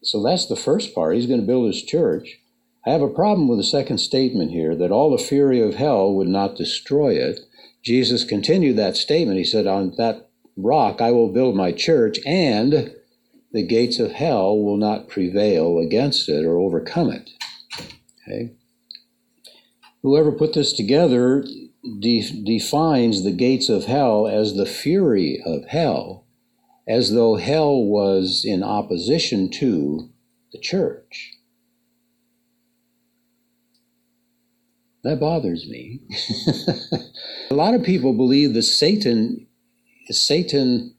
So 0.02 0.22
that's 0.22 0.46
the 0.46 0.56
first 0.56 0.94
part. 0.94 1.14
He's 1.14 1.26
going 1.26 1.40
to 1.40 1.46
build 1.46 1.66
his 1.66 1.82
church. 1.82 2.38
I 2.88 2.92
have 2.92 3.02
a 3.02 3.08
problem 3.08 3.48
with 3.48 3.58
the 3.58 3.64
second 3.64 3.98
statement 3.98 4.50
here 4.50 4.74
that 4.74 4.90
all 4.90 5.10
the 5.10 5.22
fury 5.22 5.60
of 5.60 5.74
hell 5.74 6.14
would 6.14 6.26
not 6.26 6.56
destroy 6.56 7.16
it. 7.16 7.38
Jesus 7.84 8.24
continued 8.24 8.78
that 8.78 8.96
statement. 8.96 9.36
He 9.36 9.44
said, 9.44 9.66
On 9.66 9.92
that 9.98 10.30
rock 10.56 11.02
I 11.02 11.10
will 11.10 11.30
build 11.30 11.54
my 11.54 11.70
church, 11.70 12.18
and 12.24 12.94
the 13.52 13.62
gates 13.62 13.98
of 13.98 14.12
hell 14.12 14.58
will 14.58 14.78
not 14.78 15.06
prevail 15.06 15.78
against 15.78 16.30
it 16.30 16.46
or 16.46 16.56
overcome 16.56 17.10
it. 17.10 17.28
Okay? 18.26 18.54
Whoever 20.02 20.32
put 20.32 20.54
this 20.54 20.72
together 20.72 21.44
de- 22.00 22.42
defines 22.42 23.22
the 23.22 23.32
gates 23.32 23.68
of 23.68 23.84
hell 23.84 24.26
as 24.26 24.54
the 24.54 24.64
fury 24.64 25.42
of 25.44 25.66
hell, 25.66 26.24
as 26.88 27.12
though 27.12 27.34
hell 27.36 27.84
was 27.84 28.46
in 28.46 28.62
opposition 28.62 29.50
to 29.50 30.08
the 30.54 30.58
church. 30.58 31.37
That 35.04 35.20
bothers 35.20 35.68
me. 35.68 36.00
a 37.50 37.54
lot 37.54 37.74
of 37.74 37.84
people 37.84 38.12
believe 38.12 38.54
that 38.54 38.62
Satan 38.62 39.46
is 40.08 40.20
Satan, 40.20 40.94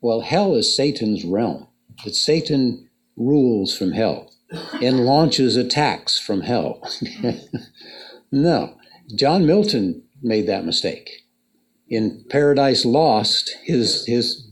well, 0.00 0.20
hell 0.20 0.54
is 0.54 0.74
Satan's 0.74 1.24
realm, 1.24 1.66
that 2.04 2.14
Satan 2.14 2.88
rules 3.16 3.76
from 3.76 3.92
hell 3.92 4.30
and 4.82 5.04
launches 5.04 5.56
attacks 5.56 6.18
from 6.18 6.42
hell. 6.42 6.80
no, 8.32 8.76
John 9.14 9.46
Milton 9.46 10.02
made 10.22 10.46
that 10.46 10.64
mistake. 10.64 11.10
In 11.88 12.24
Paradise 12.28 12.84
Lost, 12.84 13.56
his, 13.64 14.04
his 14.06 14.46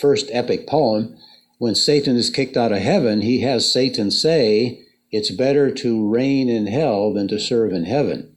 first 0.00 0.28
epic 0.32 0.66
poem, 0.66 1.16
when 1.58 1.74
Satan 1.74 2.16
is 2.16 2.30
kicked 2.30 2.56
out 2.56 2.72
of 2.72 2.78
heaven, 2.78 3.20
he 3.20 3.42
has 3.42 3.70
Satan 3.70 4.10
say, 4.10 4.82
it's 5.10 5.30
better 5.30 5.70
to 5.72 6.08
reign 6.08 6.48
in 6.48 6.66
hell 6.66 7.12
than 7.12 7.28
to 7.28 7.38
serve 7.38 7.72
in 7.72 7.84
heaven. 7.84 8.34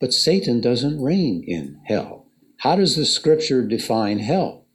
But 0.00 0.12
Satan 0.12 0.60
doesn't 0.60 1.00
reign 1.00 1.44
in 1.46 1.80
hell. 1.84 2.26
How 2.58 2.76
does 2.76 2.96
the 2.96 3.06
scripture 3.06 3.66
define 3.66 4.18
hell? 4.18 4.66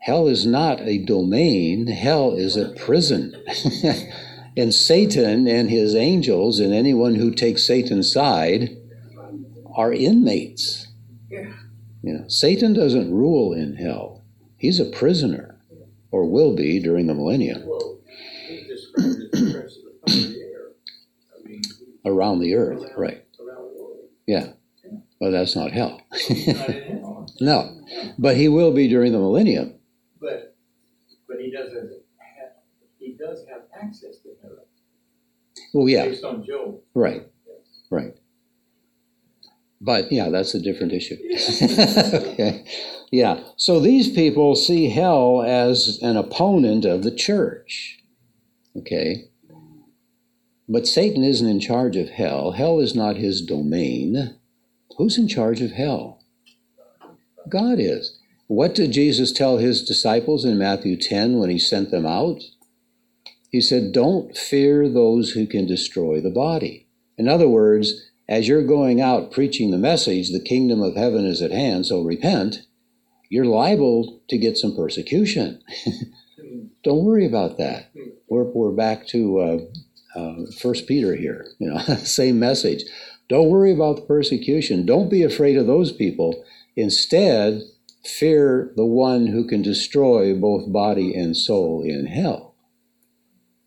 Hell 0.00 0.28
is 0.28 0.46
not 0.46 0.80
a 0.80 0.98
domain, 0.98 1.86
hell 1.88 2.34
is 2.34 2.56
a 2.56 2.70
prison. 2.70 3.34
and 4.56 4.72
Satan 4.72 5.46
and 5.46 5.70
his 5.70 5.94
angels 5.94 6.58
and 6.58 6.72
anyone 6.72 7.16
who 7.16 7.34
takes 7.34 7.66
Satan's 7.66 8.10
side 8.10 8.76
are 9.76 9.92
inmates. 9.92 10.88
You 12.02 12.14
know, 12.14 12.24
Satan 12.28 12.72
doesn't 12.72 13.12
rule 13.12 13.52
in 13.52 13.76
hell. 13.76 14.22
He's 14.56 14.80
a 14.80 14.86
prisoner, 14.86 15.58
or 16.10 16.24
will 16.24 16.54
be 16.54 16.80
during 16.80 17.06
the 17.06 17.14
millennium. 17.14 17.62
Around 22.04 22.40
the 22.40 22.54
earth, 22.54 22.84
right? 22.96 23.24
around 23.40 23.74
the 23.74 23.82
world. 23.82 24.08
Yeah. 24.26 24.52
Well, 25.20 25.30
that's 25.32 25.54
not 25.56 25.72
hell. 25.72 26.00
Hell. 26.28 27.26
no, 27.40 27.80
but 28.18 28.36
he 28.36 28.48
will 28.48 28.72
be 28.72 28.88
during 28.88 29.12
the 29.12 29.18
millennium. 29.18 29.74
But, 30.20 30.56
but 31.28 31.40
he 31.40 31.50
doesn't 31.50 31.92
have, 32.18 32.52
he 32.98 33.12
does 33.12 33.44
have 33.48 33.62
access 33.74 34.18
to 34.22 34.30
heaven. 34.42 34.58
Well, 35.72 35.88
yeah, 35.88 36.06
Based 36.06 36.24
on 36.24 36.44
Job. 36.44 36.80
right, 36.94 37.26
right. 37.90 38.14
But 39.80 40.12
yeah, 40.12 40.28
that's 40.28 40.54
a 40.54 40.60
different 40.60 40.92
issue. 40.92 41.16
okay. 42.12 42.64
Yeah. 43.10 43.42
So 43.56 43.80
these 43.80 44.10
people 44.10 44.54
see 44.54 44.90
hell 44.90 45.42
as 45.42 45.98
an 46.02 46.16
opponent 46.16 46.84
of 46.84 47.02
the 47.02 47.10
church. 47.10 47.98
Okay. 48.76 49.29
But 50.72 50.86
Satan 50.86 51.24
isn't 51.24 51.48
in 51.48 51.58
charge 51.58 51.96
of 51.96 52.10
hell. 52.10 52.52
Hell 52.52 52.78
is 52.78 52.94
not 52.94 53.16
his 53.16 53.42
domain. 53.42 54.36
Who's 54.96 55.18
in 55.18 55.26
charge 55.26 55.60
of 55.60 55.72
hell? 55.72 56.22
God 57.48 57.80
is. 57.80 58.20
What 58.46 58.76
did 58.76 58.92
Jesus 58.92 59.32
tell 59.32 59.58
his 59.58 59.82
disciples 59.82 60.44
in 60.44 60.58
Matthew 60.58 60.96
10 60.96 61.38
when 61.38 61.50
he 61.50 61.58
sent 61.58 61.90
them 61.90 62.06
out? 62.06 62.42
He 63.50 63.60
said, 63.60 63.90
Don't 63.90 64.36
fear 64.36 64.88
those 64.88 65.30
who 65.30 65.44
can 65.44 65.66
destroy 65.66 66.20
the 66.20 66.30
body. 66.30 66.86
In 67.18 67.26
other 67.26 67.48
words, 67.48 68.08
as 68.28 68.46
you're 68.46 68.62
going 68.62 69.00
out 69.00 69.32
preaching 69.32 69.72
the 69.72 69.78
message, 69.78 70.30
the 70.30 70.38
kingdom 70.38 70.82
of 70.82 70.94
heaven 70.94 71.26
is 71.26 71.42
at 71.42 71.50
hand, 71.50 71.86
so 71.86 72.00
repent, 72.00 72.66
you're 73.28 73.44
liable 73.44 74.20
to 74.28 74.38
get 74.38 74.56
some 74.56 74.76
persecution. 74.76 75.62
Don't 76.84 77.04
worry 77.04 77.26
about 77.26 77.58
that. 77.58 77.90
We're, 78.28 78.44
we're 78.44 78.70
back 78.70 79.08
to 79.08 79.38
uh, 79.40 79.58
uh, 80.14 80.34
First 80.60 80.86
Peter 80.86 81.14
here, 81.14 81.46
you 81.58 81.68
know, 81.68 81.78
same 81.96 82.38
message. 82.38 82.84
Don't 83.28 83.48
worry 83.48 83.72
about 83.72 83.96
the 83.96 84.02
persecution. 84.02 84.84
Don't 84.84 85.10
be 85.10 85.22
afraid 85.22 85.56
of 85.56 85.66
those 85.66 85.92
people. 85.92 86.44
Instead, 86.76 87.62
fear 88.04 88.72
the 88.76 88.86
one 88.86 89.28
who 89.28 89.46
can 89.46 89.62
destroy 89.62 90.34
both 90.34 90.72
body 90.72 91.14
and 91.14 91.36
soul 91.36 91.82
in 91.82 92.06
hell. 92.06 92.50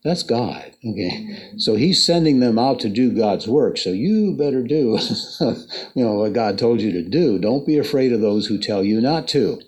That's 0.04 0.22
God. 0.22 0.72
Okay. 0.84 1.54
So 1.56 1.76
he's 1.76 2.04
sending 2.04 2.40
them 2.40 2.58
out 2.58 2.78
to 2.80 2.90
do 2.90 3.10
God's 3.10 3.48
work. 3.48 3.78
So 3.78 3.90
you 3.90 4.36
better 4.36 4.62
do, 4.62 4.98
you 5.94 6.04
know, 6.04 6.14
what 6.14 6.34
God 6.34 6.58
told 6.58 6.82
you 6.82 6.92
to 6.92 7.02
do. 7.02 7.38
Don't 7.38 7.66
be 7.66 7.78
afraid 7.78 8.12
of 8.12 8.20
those 8.20 8.46
who 8.46 8.58
tell 8.58 8.84
you 8.84 9.00
not 9.00 9.26
to. 9.28 9.62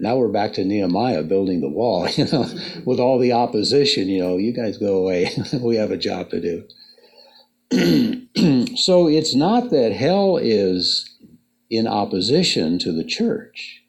Now 0.00 0.16
we're 0.16 0.28
back 0.28 0.54
to 0.54 0.64
Nehemiah 0.64 1.22
building 1.22 1.60
the 1.60 1.68
wall, 1.68 2.08
you 2.16 2.24
know, 2.24 2.48
with 2.86 2.98
all 2.98 3.18
the 3.18 3.32
opposition, 3.32 4.08
you 4.08 4.20
know, 4.20 4.38
you 4.38 4.52
guys 4.52 4.78
go 4.78 4.96
away. 4.96 5.30
we 5.60 5.76
have 5.76 5.90
a 5.90 5.98
job 5.98 6.30
to 6.30 6.40
do. 6.40 6.64
so 8.76 9.08
it's 9.08 9.34
not 9.34 9.70
that 9.70 9.92
hell 9.92 10.38
is 10.38 11.06
in 11.68 11.86
opposition 11.86 12.78
to 12.78 12.92
the 12.92 13.04
church, 13.04 13.84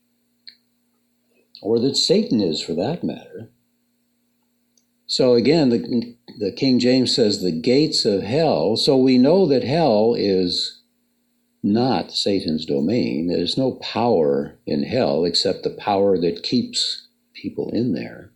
or 1.61 1.79
that 1.79 1.95
Satan 1.95 2.41
is 2.41 2.61
for 2.61 2.73
that 2.73 3.03
matter. 3.03 3.49
So 5.07 5.33
again, 5.33 5.69
the, 5.69 6.15
the 6.39 6.51
King 6.51 6.79
James 6.79 7.15
says 7.15 7.41
the 7.41 7.51
gates 7.51 8.05
of 8.05 8.23
hell. 8.23 8.75
So 8.75 8.97
we 8.97 9.17
know 9.17 9.45
that 9.47 9.63
hell 9.63 10.13
is 10.17 10.80
not 11.63 12.11
Satan's 12.11 12.65
domain. 12.65 13.27
There's 13.27 13.57
no 13.57 13.73
power 13.73 14.59
in 14.65 14.83
hell 14.83 15.25
except 15.25 15.63
the 15.63 15.69
power 15.69 16.17
that 16.17 16.43
keeps 16.43 17.07
people 17.33 17.69
in 17.71 17.93
there. 17.93 18.31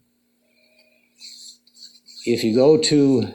If 2.26 2.44
you 2.44 2.56
go 2.56 2.78
to 2.78 3.34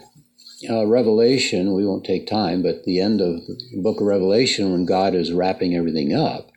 uh, 0.68 0.86
Revelation, 0.86 1.74
we 1.74 1.86
won't 1.86 2.04
take 2.04 2.26
time, 2.26 2.62
but 2.62 2.84
the 2.84 3.00
end 3.00 3.20
of 3.20 3.46
the 3.46 3.80
book 3.82 4.00
of 4.00 4.06
Revelation, 4.06 4.72
when 4.72 4.84
God 4.84 5.14
is 5.14 5.32
wrapping 5.32 5.74
everything 5.74 6.12
up, 6.12 6.50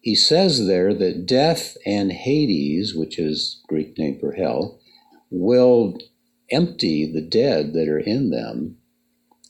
he 0.00 0.14
says 0.14 0.66
there 0.66 0.94
that 0.94 1.26
death 1.26 1.76
and 1.84 2.12
Hades, 2.12 2.94
which 2.94 3.18
is 3.18 3.62
Greek 3.68 3.98
name 3.98 4.18
for 4.20 4.32
hell, 4.32 4.80
will 5.30 5.98
empty 6.50 7.10
the 7.10 7.22
dead 7.22 7.72
that 7.72 7.88
are 7.88 7.98
in 7.98 8.30
them 8.30 8.75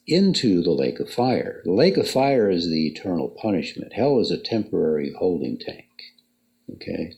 into 0.07 0.63
the 0.63 0.71
lake 0.71 1.01
of 1.01 1.11
fire. 1.11 1.63
The 1.65 1.73
lake 1.73 1.97
of 1.97 2.09
fire 2.09 2.51
is 2.51 2.67
the 2.67 2.87
eternal 2.87 3.37
punishment. 3.41 3.93
Hell 3.93 4.21
is 4.21 4.31
a 4.31 4.39
temporary 4.39 5.13
holding 5.19 5.59
tank. 5.59 5.87
Okay? 6.75 7.13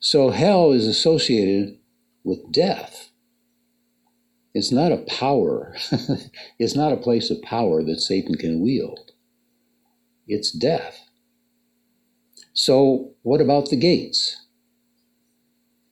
So 0.00 0.30
hell 0.30 0.72
is 0.72 0.86
associated 0.86 1.78
with 2.24 2.52
death. 2.52 3.10
It's 4.54 4.72
not 4.72 4.90
a 4.90 5.04
power, 5.06 5.76
it's 6.58 6.74
not 6.74 6.92
a 6.92 6.96
place 6.96 7.30
of 7.30 7.42
power 7.42 7.82
that 7.84 8.00
Satan 8.00 8.36
can 8.36 8.60
wield. 8.60 9.12
It's 10.26 10.50
death. 10.50 10.98
So, 12.54 13.12
what 13.22 13.42
about 13.42 13.68
the 13.68 13.76
gates? 13.76 14.46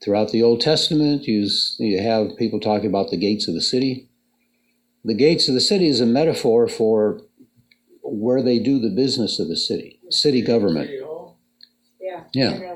Throughout 0.03 0.31
the 0.31 0.41
Old 0.41 0.61
Testament, 0.61 1.27
you, 1.27 1.47
you 1.77 2.01
have 2.01 2.37
people 2.37 2.59
talking 2.59 2.89
about 2.89 3.11
the 3.11 3.17
gates 3.17 3.47
of 3.47 3.53
the 3.53 3.61
city. 3.61 4.09
The 5.05 5.13
gates 5.13 5.47
of 5.47 5.53
the 5.53 5.61
city 5.61 5.87
is 5.87 6.01
a 6.01 6.05
metaphor 6.05 6.67
for 6.67 7.21
where 8.01 8.41
they 8.41 8.59
do 8.59 8.79
the 8.79 8.89
business 8.89 9.39
of 9.39 9.47
the 9.47 9.57
city, 9.57 9.99
city 10.09 10.41
government. 10.41 10.89
Yeah. 11.99 12.23
Yeah. 12.33 12.75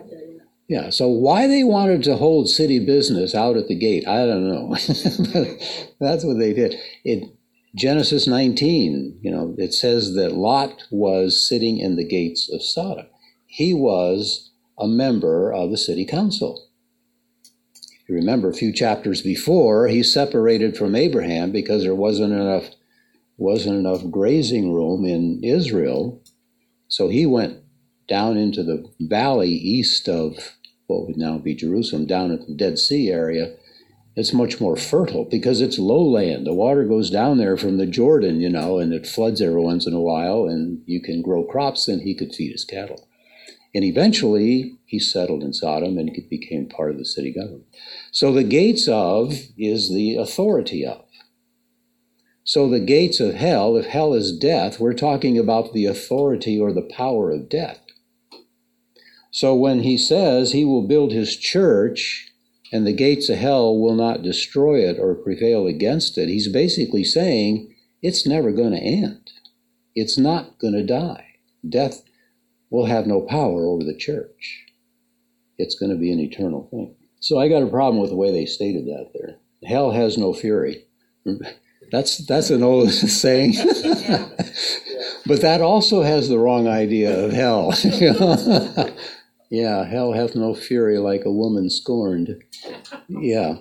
Yeah, 0.68 0.92
so 0.92 1.08
why 1.08 1.48
they 1.48 1.64
wanted 1.64 2.04
to 2.04 2.16
hold 2.16 2.48
city 2.48 2.78
business 2.78 3.34
out 3.34 3.58
at 3.58 3.68
the 3.68 3.76
gate, 3.76 4.08
I 4.08 4.28
don't 4.28 4.48
know. 4.48 4.70
but 4.70 5.58
that's 6.00 6.24
what 6.24 6.38
they 6.38 6.54
did. 6.54 6.76
It 7.04 7.36
Genesis 7.76 8.28
19, 8.28 9.20
you 9.22 9.32
know, 9.32 9.56
it 9.58 9.74
says 9.74 10.14
that 10.14 10.34
Lot 10.34 10.84
was 10.92 11.48
sitting 11.48 11.80
in 11.80 11.96
the 11.96 12.08
gates 12.08 12.52
of 12.52 12.64
Sodom. 12.64 13.08
He 13.48 13.74
was 13.74 14.52
a 14.78 14.88
member 14.88 15.52
of 15.52 15.72
the 15.72 15.78
city 15.78 16.06
council. 16.06 16.69
You 18.10 18.16
remember 18.16 18.50
a 18.50 18.56
few 18.56 18.74
chapters 18.74 19.22
before, 19.22 19.88
he 19.88 20.02
separated 20.02 20.76
from 20.76 20.96
Abraham 20.96 21.52
because 21.52 21.84
there 21.84 21.94
wasn't 21.94 22.34
enough 22.34 22.72
wasn't 23.38 23.78
enough 23.78 24.10
grazing 24.10 24.74
room 24.74 25.06
in 25.06 25.42
Israel. 25.44 26.22
So 26.88 27.08
he 27.08 27.28
went 27.28 27.60
down 28.08 28.36
into 28.36 28.64
the 28.64 28.84
valley 29.00 29.52
east 29.52 30.10
of 30.10 30.58
what 30.88 31.06
would 31.06 31.18
now 31.18 31.38
be 31.38 31.54
Jerusalem, 31.54 32.08
down 32.08 32.32
at 32.32 32.48
the 32.48 32.56
Dead 32.56 32.80
Sea 32.80 33.12
area, 33.12 33.54
it's 34.16 34.34
much 34.34 34.60
more 34.60 34.76
fertile 34.76 35.26
because 35.26 35.62
it's 35.62 35.78
lowland. 35.78 36.48
The 36.48 36.54
water 36.54 36.84
goes 36.86 37.12
down 37.12 37.38
there 37.38 37.58
from 37.58 37.78
the 37.78 37.86
Jordan, 37.86 38.42
you 38.42 38.50
know, 38.50 38.80
and 38.80 38.92
it 38.92 39.06
floods 39.06 39.40
every 39.40 39.62
once 39.62 39.86
in 39.86 39.94
a 39.94 40.02
while, 40.02 40.46
and 40.48 40.82
you 40.88 41.00
can 41.00 41.22
grow 41.22 41.44
crops, 41.44 41.88
and 41.88 42.02
he 42.02 42.16
could 42.16 42.34
feed 42.34 42.52
his 42.52 42.66
cattle. 42.66 43.08
And 43.74 43.84
eventually, 43.84 44.78
he 44.86 45.00
settled 45.00 45.44
in 45.44 45.54
Sodom 45.54 45.98
and 45.98 46.12
became 46.30 46.68
part 46.68 46.92
of 46.92 46.98
the 46.98 47.06
city 47.06 47.32
government. 47.32 47.66
So 48.12 48.32
the 48.32 48.44
gates 48.44 48.88
of 48.88 49.34
is 49.58 49.90
the 49.90 50.16
authority 50.16 50.86
of. 50.86 51.06
So 52.44 52.68
the 52.68 52.80
gates 52.80 53.20
of 53.20 53.36
hell, 53.36 53.78
if 53.78 53.86
hell 53.86 54.16
is 54.16 54.36
death, 54.36 54.80
we're 54.80 54.96
talking 54.96 55.38
about 55.38 55.72
the 55.72 55.86
authority 55.86 56.60
or 56.60 56.74
the 56.74 56.82
power 56.82 57.30
of 57.30 57.48
death. 57.48 57.80
So 59.32 59.54
when 59.54 59.82
he 59.82 59.98
says 59.98 60.52
he 60.52 60.66
will 60.66 60.88
build 60.88 61.12
his 61.12 61.38
church 61.38 62.32
and 62.74 62.88
the 62.88 62.94
gates 62.94 63.30
of 63.30 63.38
hell 63.38 63.78
will 63.78 63.94
not 63.94 64.24
destroy 64.24 64.80
it 64.80 64.98
or 65.00 65.14
prevail 65.14 65.68
against 65.68 66.18
it, 66.18 66.28
he's 66.28 66.52
basically 66.52 67.04
saying 67.04 67.76
it's 68.02 68.26
never 68.26 68.52
going 68.52 68.72
to 68.72 68.80
end. 68.80 69.30
It's 69.94 70.18
not 70.18 70.58
going 70.58 70.74
to 70.74 70.84
die. 70.84 71.36
Death 71.68 72.02
will 72.70 72.86
have 72.86 73.08
no 73.08 73.22
power 73.22 73.66
over 73.66 73.84
the 73.84 73.96
church. 73.96 74.66
It's 75.58 75.76
going 75.76 75.92
to 75.92 75.98
be 75.98 76.12
an 76.12 76.20
eternal 76.20 76.68
thing. 76.72 76.96
So 77.20 77.40
I 77.40 77.50
got 77.50 77.64
a 77.64 77.68
problem 77.68 78.00
with 78.00 78.12
the 78.12 78.16
way 78.16 78.32
they 78.32 78.46
stated 78.46 78.86
that 78.86 79.12
there. 79.14 79.38
Hell 79.66 79.92
has 79.92 80.18
no 80.18 80.34
fury. 80.34 80.86
That's 81.92 82.26
that's 82.26 82.50
an 82.50 82.64
old 82.64 82.92
saying. 82.92 83.54
but 85.26 85.42
that 85.42 85.60
also 85.62 86.02
has 86.02 86.30
the 86.30 86.40
wrong 86.40 86.68
idea 86.68 87.26
of 87.26 87.34
hell. 87.34 87.74
Yeah, 89.50 89.86
hell 89.86 90.14
hath 90.14 90.36
no 90.36 90.54
fury 90.54 91.00
like 91.00 91.26
a 91.26 91.32
woman 91.32 91.70
scorned. 91.70 92.44
Yeah, 93.08 93.56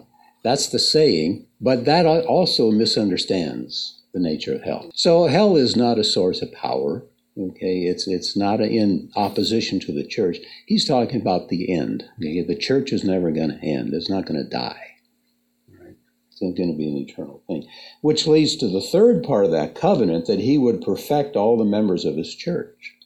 that's 0.45 0.69
the 0.69 0.79
saying, 0.79 1.47
but 1.61 1.87
that 1.87 2.05
also 2.05 2.71
misunderstands 2.71 4.03
the 4.13 4.21
nature 4.21 4.55
of 4.55 4.63
hell. 4.63 4.91
So 4.95 5.27
hell 5.27 5.57
is 5.57 5.77
not 5.77 5.99
a 5.99 6.05
source 6.05 6.43
of 6.43 6.53
power. 6.53 7.05
Okay, 7.39 7.83
it's 7.83 8.09
it's 8.09 8.37
not 8.37 8.61
in 8.61 9.13
opposition 9.15 9.79
to 9.81 9.93
the 9.93 10.05
church. 10.05 10.39
He's 10.67 10.89
talking 10.89 11.21
about 11.21 11.49
the 11.49 11.73
end. 11.73 12.05
Okay? 12.19 12.43
The 12.43 12.57
church 12.57 12.93
is 12.93 13.05
never 13.05 13.31
going 13.31 13.51
to 13.51 13.65
end. 13.65 13.95
It's 13.95 14.11
not 14.11 14.27
going 14.27 14.43
to 14.43 14.49
die. 14.49 14.97
Right? 15.69 15.95
It's 16.33 16.41
going 16.41 16.73
to 16.73 16.77
be 16.77 16.89
an 16.89 16.97
eternal 16.97 17.45
thing. 17.47 17.69
Which 18.01 18.27
leads 18.27 18.57
to 18.57 18.69
the 18.69 18.81
third 18.81 19.23
part 19.23 19.45
of 19.45 19.53
that 19.53 19.77
covenant 19.77 20.27
that 20.27 20.41
he 20.41 20.59
would 20.59 20.83
perfect 20.83 21.37
all 21.37 21.57
the 21.57 21.65
members 21.65 22.05
of 22.05 22.17
his 22.17 22.35
church. 22.35 22.97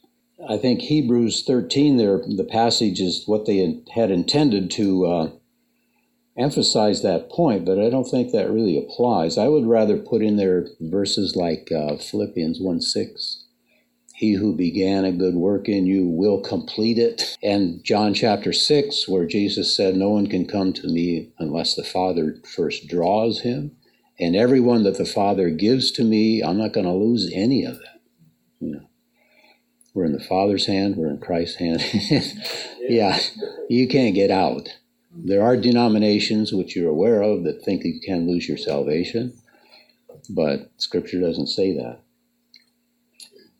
I 0.49 0.57
think 0.57 0.81
Hebrews 0.81 1.43
13 1.45 1.97
there, 1.97 2.17
the 2.17 2.47
passage 2.49 2.99
is 2.99 3.27
what 3.27 3.45
they 3.45 3.83
had 3.93 4.09
intended 4.09 4.71
to 4.71 5.05
uh, 5.05 5.29
emphasize 6.35 7.03
that 7.03 7.29
point, 7.29 7.65
but 7.65 7.79
I 7.79 7.89
don't 7.91 8.09
think 8.09 8.31
that 8.31 8.49
really 8.49 8.77
applies. 8.77 9.37
I 9.37 9.47
would 9.47 9.67
rather 9.67 9.97
put 9.97 10.23
in 10.23 10.37
there 10.37 10.67
verses 10.81 11.35
like 11.35 11.71
uh, 11.71 11.97
Philippians 11.97 12.59
1 12.59 12.81
6. 12.81 13.42
He 14.15 14.33
who 14.33 14.55
began 14.55 15.05
a 15.05 15.11
good 15.11 15.35
work 15.35 15.67
in 15.67 15.85
you 15.85 16.07
will 16.07 16.39
complete 16.41 16.97
it. 16.97 17.37
And 17.41 17.83
John 17.83 18.13
chapter 18.13 18.53
6, 18.53 19.07
where 19.07 19.25
Jesus 19.25 19.75
said, 19.75 19.95
No 19.95 20.09
one 20.09 20.27
can 20.27 20.45
come 20.45 20.71
to 20.73 20.87
me 20.87 21.31
unless 21.39 21.75
the 21.75 21.83
Father 21.83 22.37
first 22.55 22.87
draws 22.87 23.41
him. 23.41 23.75
And 24.19 24.35
everyone 24.35 24.83
that 24.83 24.97
the 24.97 25.05
Father 25.05 25.49
gives 25.49 25.91
to 25.93 26.03
me, 26.03 26.41
I'm 26.43 26.59
not 26.59 26.73
going 26.73 26.85
to 26.85 26.93
lose 26.93 27.29
any 27.33 27.65
of 27.65 27.79
that. 27.79 28.01
You 28.59 28.75
know. 28.75 28.87
We're 29.93 30.05
in 30.05 30.13
the 30.13 30.23
Father's 30.23 30.65
hand, 30.65 30.95
we're 30.95 31.09
in 31.09 31.19
Christ's 31.19 31.57
hand. 31.57 31.83
yeah, 32.79 33.19
you 33.69 33.87
can't 33.87 34.15
get 34.15 34.31
out. 34.31 34.69
There 35.15 35.43
are 35.43 35.55
denominations 35.55 36.51
which 36.51 36.75
you're 36.75 36.89
aware 36.89 37.21
of 37.21 37.43
that 37.43 37.63
think 37.63 37.83
you 37.83 37.99
can 38.03 38.27
lose 38.27 38.47
your 38.47 38.57
salvation, 38.57 39.37
but 40.29 40.71
Scripture 40.77 41.21
doesn't 41.21 41.47
say 41.47 41.73
that. 41.77 42.02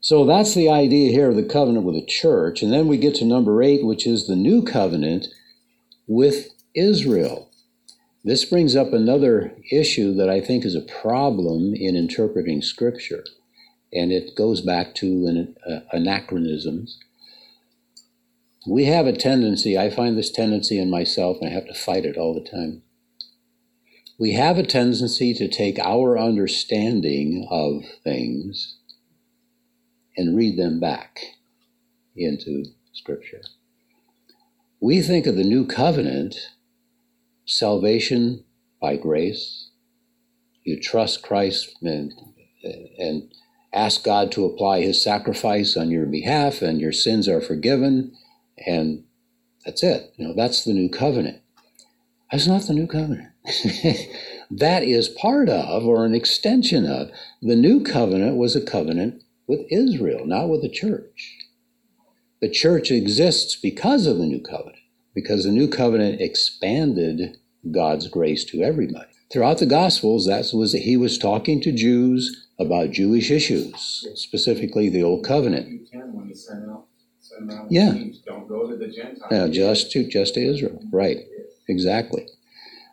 So 0.03 0.25
that's 0.25 0.53
the 0.53 0.69
idea 0.69 1.13
here 1.13 1.29
of 1.29 1.37
the 1.37 1.43
covenant 1.43 1.85
with 1.85 1.95
the 1.95 2.05
church. 2.05 2.61
And 2.61 2.73
then 2.73 2.87
we 2.87 2.97
get 2.97 3.15
to 3.15 3.25
number 3.25 3.63
eight, 3.63 3.85
which 3.85 4.05
is 4.05 4.27
the 4.27 4.35
new 4.35 4.61
covenant 4.61 5.27
with 6.07 6.49
Israel. 6.75 7.49
This 8.21 8.43
brings 8.43 8.75
up 8.75 8.91
another 8.91 9.55
issue 9.71 10.13
that 10.15 10.29
I 10.29 10.41
think 10.41 10.65
is 10.65 10.75
a 10.75 10.81
problem 10.81 11.73
in 11.73 11.95
interpreting 11.95 12.61
Scripture 12.61 13.23
and 13.93 14.11
it 14.11 14.35
goes 14.35 14.59
back 14.59 14.93
to 14.95 15.25
an, 15.25 15.55
uh, 15.65 15.79
anachronisms. 15.93 16.99
We 18.67 18.85
have 18.85 19.07
a 19.07 19.13
tendency, 19.13 19.77
I 19.77 19.89
find 19.89 20.17
this 20.17 20.31
tendency 20.31 20.79
in 20.79 20.89
myself, 20.89 21.37
and 21.39 21.49
I 21.49 21.53
have 21.53 21.67
to 21.67 21.73
fight 21.73 22.03
it 22.03 22.17
all 22.17 22.33
the 22.33 22.49
time. 22.49 22.81
We 24.19 24.33
have 24.33 24.57
a 24.57 24.63
tendency 24.63 25.33
to 25.35 25.47
take 25.47 25.79
our 25.79 26.17
understanding 26.17 27.47
of 27.49 27.83
things 28.03 28.79
and 30.17 30.37
read 30.37 30.57
them 30.57 30.79
back 30.79 31.19
into 32.15 32.65
Scripture. 32.93 33.41
We 34.79 35.01
think 35.01 35.25
of 35.25 35.35
the 35.35 35.43
new 35.43 35.65
covenant, 35.65 36.35
salvation 37.45 38.43
by 38.81 38.97
grace. 38.97 39.69
You 40.63 40.79
trust 40.79 41.23
Christ 41.23 41.75
and, 41.81 42.13
and 42.97 43.33
ask 43.73 44.03
God 44.03 44.31
to 44.33 44.45
apply 44.45 44.81
his 44.81 45.01
sacrifice 45.01 45.75
on 45.75 45.89
your 45.89 46.05
behalf 46.05 46.61
and 46.61 46.79
your 46.79 46.91
sins 46.91 47.27
are 47.27 47.41
forgiven 47.41 48.15
and 48.65 49.03
that's 49.65 49.83
it. 49.83 50.13
You 50.17 50.27
know, 50.27 50.33
that's 50.35 50.63
the 50.63 50.73
new 50.73 50.89
covenant. 50.89 51.41
That's 52.31 52.47
not 52.47 52.63
the 52.63 52.73
new 52.73 52.87
covenant. 52.87 53.29
that 54.51 54.83
is 54.83 55.07
part 55.07 55.49
of 55.49 55.85
or 55.85 56.05
an 56.05 56.15
extension 56.15 56.85
of 56.85 57.09
the 57.41 57.55
new 57.55 57.83
covenant 57.83 58.37
was 58.37 58.55
a 58.55 58.61
covenant 58.61 59.22
with 59.47 59.61
Israel, 59.69 60.25
not 60.25 60.49
with 60.49 60.61
the 60.61 60.69
church. 60.69 61.37
The 62.41 62.49
church 62.49 62.91
exists 62.91 63.55
because 63.55 64.05
of 64.05 64.17
the 64.17 64.25
new 64.25 64.41
covenant, 64.41 64.83
because 65.15 65.45
the 65.45 65.51
new 65.51 65.67
covenant 65.67 66.21
expanded 66.21 67.37
God's 67.71 68.07
grace 68.07 68.43
to 68.45 68.61
everybody. 68.61 69.07
Throughout 69.31 69.59
the 69.59 69.65
Gospels, 69.65 70.27
that 70.27 70.51
was 70.53 70.73
he 70.73 70.97
was 70.97 71.17
talking 71.17 71.61
to 71.61 71.71
Jews 71.71 72.47
about 72.59 72.91
Jewish 72.91 73.31
issues, 73.31 74.05
specifically 74.15 74.89
the 74.89 75.03
Old 75.03 75.25
Covenant. 75.25 75.69
You 75.69 75.85
can 75.91 76.13
when 76.13 76.27
you 76.27 76.35
send 76.35 76.69
out, 76.69 76.85
send 77.19 77.51
out 77.51 77.71
yeah. 77.71 77.93
Don't 78.25 78.47
go 78.47 78.69
to 78.69 78.75
the 78.75 78.87
Gentiles. 78.87 79.31
Yeah, 79.31 79.47
just 79.47 79.91
to 79.93 80.07
just 80.07 80.35
to 80.35 80.41
Israel. 80.41 80.79
Right. 80.91 81.17
Exactly. 81.67 82.27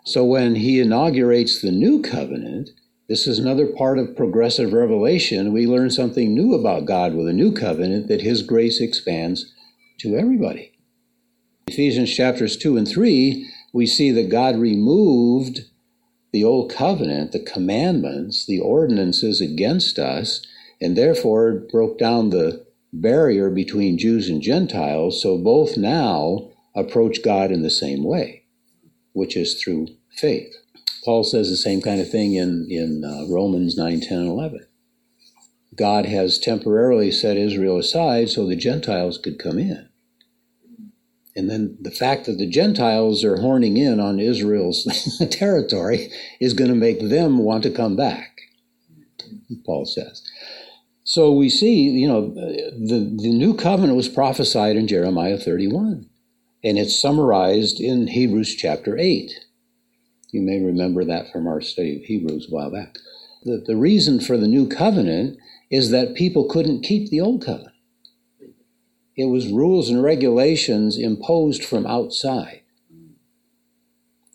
So 0.04 0.24
when 0.24 0.54
he 0.54 0.80
inaugurates 0.80 1.60
the 1.60 1.72
new 1.72 2.00
covenant, 2.00 2.70
this 3.10 3.26
is 3.26 3.40
another 3.40 3.66
part 3.66 3.98
of 3.98 4.14
progressive 4.14 4.72
revelation. 4.72 5.52
We 5.52 5.66
learn 5.66 5.90
something 5.90 6.32
new 6.32 6.54
about 6.54 6.84
God 6.84 7.12
with 7.12 7.26
a 7.26 7.32
new 7.32 7.50
covenant 7.50 8.06
that 8.06 8.20
his 8.20 8.44
grace 8.44 8.80
expands 8.80 9.52
to 9.98 10.14
everybody. 10.14 10.78
Ephesians 11.66 12.14
chapters 12.14 12.56
2 12.56 12.76
and 12.76 12.86
3, 12.86 13.50
we 13.72 13.84
see 13.84 14.12
that 14.12 14.30
God 14.30 14.56
removed 14.56 15.62
the 16.32 16.44
old 16.44 16.72
covenant, 16.72 17.32
the 17.32 17.40
commandments, 17.40 18.46
the 18.46 18.60
ordinances 18.60 19.40
against 19.40 19.98
us, 19.98 20.46
and 20.80 20.96
therefore 20.96 21.64
broke 21.68 21.98
down 21.98 22.30
the 22.30 22.64
barrier 22.92 23.50
between 23.50 23.98
Jews 23.98 24.28
and 24.28 24.40
Gentiles. 24.40 25.20
So 25.20 25.36
both 25.36 25.76
now 25.76 26.52
approach 26.76 27.24
God 27.24 27.50
in 27.50 27.62
the 27.62 27.70
same 27.70 28.04
way, 28.04 28.44
which 29.14 29.36
is 29.36 29.60
through 29.60 29.88
faith. 30.12 30.54
Paul 31.04 31.24
says 31.24 31.48
the 31.48 31.56
same 31.56 31.80
kind 31.80 32.00
of 32.00 32.10
thing 32.10 32.34
in, 32.34 32.66
in 32.68 33.04
uh, 33.04 33.32
Romans 33.32 33.76
9, 33.76 34.00
10, 34.00 34.18
and 34.18 34.28
11. 34.28 34.66
God 35.74 36.06
has 36.06 36.38
temporarily 36.38 37.10
set 37.10 37.36
Israel 37.36 37.78
aside 37.78 38.28
so 38.28 38.46
the 38.46 38.56
Gentiles 38.56 39.18
could 39.18 39.38
come 39.38 39.58
in. 39.58 39.88
And 41.36 41.48
then 41.48 41.78
the 41.80 41.92
fact 41.92 42.26
that 42.26 42.38
the 42.38 42.46
Gentiles 42.46 43.24
are 43.24 43.40
horning 43.40 43.76
in 43.76 44.00
on 44.00 44.20
Israel's 44.20 44.86
territory 45.30 46.10
is 46.40 46.54
going 46.54 46.70
to 46.70 46.76
make 46.76 47.00
them 47.00 47.38
want 47.38 47.62
to 47.62 47.70
come 47.70 47.96
back, 47.96 48.40
Paul 49.64 49.86
says. 49.86 50.22
So 51.04 51.32
we 51.32 51.48
see, 51.48 51.82
you 51.82 52.08
know, 52.08 52.28
the, 52.28 53.16
the 53.20 53.32
new 53.32 53.54
covenant 53.54 53.96
was 53.96 54.08
prophesied 54.08 54.76
in 54.76 54.86
Jeremiah 54.86 55.38
31, 55.38 56.08
and 56.62 56.78
it's 56.78 57.00
summarized 57.00 57.80
in 57.80 58.08
Hebrews 58.08 58.54
chapter 58.56 58.98
8. 58.98 59.32
You 60.32 60.42
may 60.42 60.60
remember 60.60 61.04
that 61.04 61.32
from 61.32 61.46
our 61.46 61.60
study 61.60 61.96
of 61.96 62.02
Hebrews 62.02 62.48
a 62.48 62.54
while 62.54 62.70
back. 62.70 62.96
The, 63.42 63.62
the 63.66 63.76
reason 63.76 64.20
for 64.20 64.36
the 64.36 64.48
new 64.48 64.68
covenant 64.68 65.38
is 65.70 65.90
that 65.90 66.14
people 66.14 66.48
couldn't 66.48 66.82
keep 66.82 67.10
the 67.10 67.20
old 67.20 67.44
covenant. 67.44 67.74
It 69.16 69.26
was 69.26 69.52
rules 69.52 69.90
and 69.90 70.02
regulations 70.02 70.96
imposed 70.96 71.64
from 71.64 71.86
outside. 71.86 72.62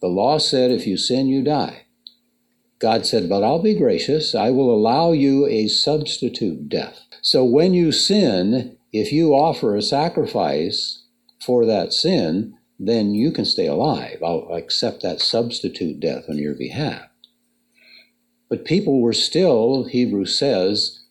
The 0.02 0.08
law 0.08 0.38
said 0.38 0.72
if 0.72 0.86
you 0.86 0.98
sin, 0.98 1.28
you 1.28 1.43
die. 1.43 1.86
God 2.80 3.06
said, 3.06 3.30
But 3.30 3.43
I'll 3.43 3.62
be 3.62 3.74
gracious. 3.74 4.36
I 4.36 4.52
will 4.52 4.74
allow 4.74 5.12
you 5.12 5.48
a 5.48 5.68
substitute 5.68 6.70
death. 6.70 7.00
So 7.22 7.43
when 7.43 7.74
you 7.74 7.91
sin, 7.91 8.78
if 8.91 9.12
you 9.12 9.34
offer 9.34 9.76
a 9.76 9.82
sacrifice 9.82 11.04
for 11.39 11.66
that 11.66 11.93
sin, 11.93 12.58
then 12.80 13.13
you 13.13 13.32
can 13.32 13.45
stay 13.45 13.67
alive. 13.67 14.21
I'll 14.23 14.47
accept 14.51 15.01
that 15.01 15.21
substitute 15.21 15.99
death 15.99 16.26
on 16.30 16.38
your 16.38 16.55
behalf. 16.55 17.09
But 18.49 18.65
people 18.65 19.01
were 19.01 19.13
still, 19.13 19.86
Hebrews 19.86 20.38
says, 20.38 21.03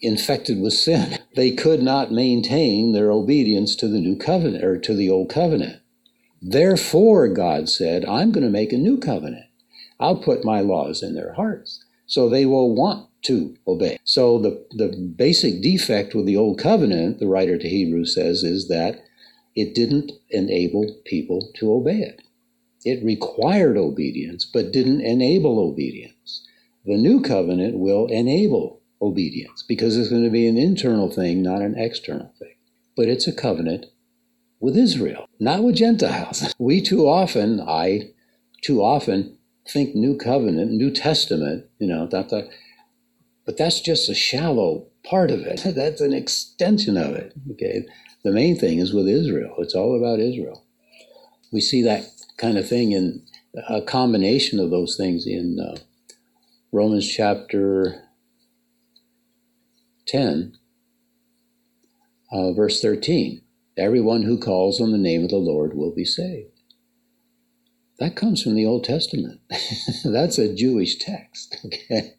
infected 0.00 0.60
with 0.60 0.72
sin. 0.72 1.18
They 1.34 1.52
could 1.52 1.82
not 1.82 2.12
maintain 2.12 2.92
their 2.92 3.10
obedience 3.10 3.74
to 3.76 3.88
the 3.88 3.98
new 3.98 4.16
covenant 4.16 4.62
or 4.62 4.76
to 4.78 4.94
the 4.94 5.08
old 5.08 5.30
covenant. 5.30 5.80
Therefore, 6.42 7.26
God 7.28 7.70
said, 7.70 8.04
I'm 8.04 8.32
going 8.32 8.44
to 8.44 8.50
make 8.50 8.70
a 8.74 8.76
new 8.76 8.98
covenant. 8.98 9.46
I'll 9.98 10.18
put 10.18 10.44
my 10.44 10.60
laws 10.60 11.02
in 11.02 11.14
their 11.14 11.32
hearts 11.32 11.82
so 12.06 12.28
they 12.28 12.44
will 12.44 12.74
want 12.74 13.08
to 13.22 13.56
obey. 13.66 13.98
So 14.04 14.38
the, 14.38 14.66
the 14.72 14.88
basic 15.16 15.62
defect 15.62 16.14
with 16.14 16.26
the 16.26 16.36
old 16.36 16.58
covenant, 16.58 17.18
the 17.18 17.28
writer 17.28 17.56
to 17.56 17.68
Hebrews 17.68 18.14
says, 18.14 18.42
is 18.42 18.68
that 18.68 19.02
it 19.54 19.74
didn't 19.74 20.12
enable 20.30 21.00
people 21.04 21.50
to 21.56 21.72
obey 21.72 21.98
it. 21.98 22.22
It 22.84 23.04
required 23.04 23.76
obedience, 23.76 24.44
but 24.44 24.72
didn't 24.72 25.02
enable 25.02 25.58
obedience. 25.58 26.46
The 26.84 26.96
new 26.96 27.20
covenant 27.20 27.78
will 27.78 28.06
enable 28.06 28.80
obedience 29.00 29.62
because 29.62 29.96
it's 29.96 30.08
going 30.08 30.24
to 30.24 30.30
be 30.30 30.46
an 30.46 30.56
internal 30.56 31.10
thing, 31.10 31.42
not 31.42 31.62
an 31.62 31.78
external 31.78 32.32
thing. 32.38 32.54
But 32.96 33.08
it's 33.08 33.26
a 33.26 33.32
covenant 33.32 33.86
with 34.60 34.76
Israel, 34.76 35.26
not 35.38 35.62
with 35.62 35.76
Gentiles. 35.76 36.54
We 36.58 36.80
too 36.80 37.08
often, 37.08 37.60
I 37.60 38.10
too 38.62 38.82
often 38.82 39.38
think 39.68 39.94
New 39.94 40.16
Covenant, 40.16 40.72
New 40.72 40.90
Testament, 40.90 41.66
you 41.78 41.86
know, 41.86 42.06
that, 42.06 42.30
that, 42.30 42.48
but 43.44 43.56
that's 43.56 43.80
just 43.80 44.08
a 44.08 44.14
shallow 44.14 44.86
part 45.04 45.30
of 45.30 45.40
it. 45.40 45.62
That's 45.74 46.00
an 46.00 46.12
extension 46.12 46.96
of 46.96 47.14
it. 47.14 47.32
Okay. 47.52 47.84
The 48.24 48.32
main 48.32 48.56
thing 48.58 48.78
is 48.78 48.92
with 48.94 49.08
Israel. 49.08 49.54
It's 49.58 49.74
all 49.74 49.96
about 49.96 50.20
Israel. 50.20 50.64
We 51.52 51.60
see 51.60 51.82
that 51.82 52.04
kind 52.36 52.56
of 52.56 52.68
thing 52.68 52.92
in 52.92 53.22
a 53.68 53.82
combination 53.82 54.60
of 54.60 54.70
those 54.70 54.96
things 54.96 55.26
in 55.26 55.58
uh, 55.60 55.78
Romans 56.72 57.08
chapter 57.08 58.02
10, 60.06 60.56
uh, 62.32 62.52
verse 62.52 62.80
13. 62.80 63.42
Everyone 63.76 64.22
who 64.22 64.38
calls 64.38 64.80
on 64.80 64.92
the 64.92 64.98
name 64.98 65.24
of 65.24 65.30
the 65.30 65.36
Lord 65.36 65.74
will 65.74 65.94
be 65.94 66.04
saved. 66.04 66.48
That 67.98 68.16
comes 68.16 68.42
from 68.42 68.54
the 68.54 68.66
Old 68.66 68.84
Testament. 68.84 69.40
That's 70.04 70.38
a 70.38 70.54
Jewish 70.54 70.96
text, 70.98 71.58
okay? 71.66 72.14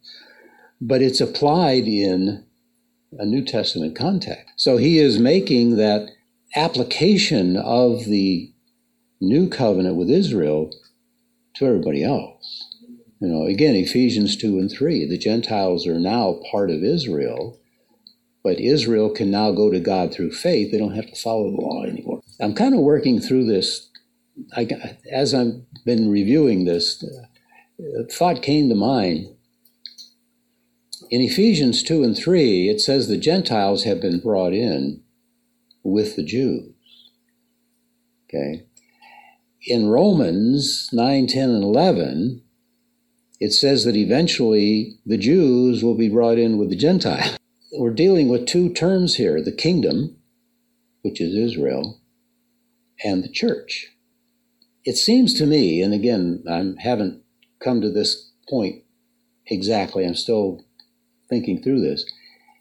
But 0.80 1.02
it's 1.02 1.20
applied 1.20 1.84
in 1.86 2.44
a 3.18 3.24
New 3.24 3.44
Testament 3.44 3.96
context. 3.96 4.52
So 4.56 4.76
he 4.76 4.98
is 4.98 5.18
making 5.18 5.76
that 5.76 6.10
application 6.56 7.56
of 7.56 8.04
the 8.04 8.52
new 9.20 9.48
covenant 9.48 9.96
with 9.96 10.10
Israel 10.10 10.70
to 11.54 11.66
everybody 11.66 12.04
else. 12.04 12.68
You 13.20 13.28
know, 13.28 13.46
again, 13.46 13.74
Ephesians 13.74 14.36
2 14.36 14.58
and 14.58 14.70
3, 14.70 15.06
the 15.06 15.18
Gentiles 15.18 15.86
are 15.86 15.98
now 15.98 16.40
part 16.50 16.70
of 16.70 16.82
Israel 16.82 17.58
but 18.44 18.60
Israel 18.60 19.08
can 19.08 19.30
now 19.30 19.50
go 19.52 19.70
to 19.70 19.80
God 19.80 20.12
through 20.12 20.32
faith. 20.32 20.70
They 20.70 20.78
don't 20.78 20.94
have 20.94 21.08
to 21.08 21.16
follow 21.16 21.50
the 21.50 21.62
law 21.62 21.82
anymore. 21.82 22.20
I'm 22.38 22.54
kind 22.54 22.74
of 22.74 22.80
working 22.80 23.18
through 23.18 23.46
this. 23.46 23.88
I, 24.54 24.68
as 25.10 25.32
I've 25.32 25.62
been 25.86 26.10
reviewing 26.10 26.66
this, 26.66 27.02
a 27.98 28.04
thought 28.04 28.42
came 28.42 28.68
to 28.68 28.74
mind. 28.74 29.33
In 31.10 31.20
Ephesians 31.20 31.82
2 31.82 32.02
and 32.02 32.16
3, 32.16 32.68
it 32.68 32.80
says 32.80 33.08
the 33.08 33.16
Gentiles 33.16 33.84
have 33.84 34.00
been 34.00 34.20
brought 34.20 34.52
in 34.52 35.02
with 35.82 36.16
the 36.16 36.24
Jews. 36.24 36.72
Okay. 38.28 38.64
In 39.66 39.88
Romans 39.88 40.88
9, 40.92 41.26
10, 41.26 41.50
and 41.50 41.64
11, 41.64 42.42
it 43.40 43.52
says 43.52 43.84
that 43.84 43.96
eventually 43.96 44.98
the 45.06 45.18
Jews 45.18 45.82
will 45.82 45.96
be 45.96 46.08
brought 46.08 46.38
in 46.38 46.58
with 46.58 46.70
the 46.70 46.76
Gentiles 46.76 47.38
we're 47.76 47.92
dealing 47.92 48.28
with 48.28 48.46
two 48.46 48.72
terms 48.72 49.16
here 49.16 49.40
the 49.42 49.52
kingdom, 49.52 50.16
which 51.02 51.20
is 51.20 51.34
Israel, 51.34 52.00
and 53.04 53.22
the 53.22 53.28
church. 53.28 53.88
It 54.84 54.96
seems 54.96 55.34
to 55.34 55.46
me, 55.46 55.82
and 55.82 55.92
again, 55.92 56.44
I 56.48 56.82
haven't 56.82 57.22
come 57.60 57.80
to 57.80 57.90
this 57.90 58.30
point 58.48 58.82
exactly, 59.46 60.04
I'm 60.04 60.14
still 60.14 60.63
thinking 61.34 61.62
through 61.62 61.80
this. 61.80 62.04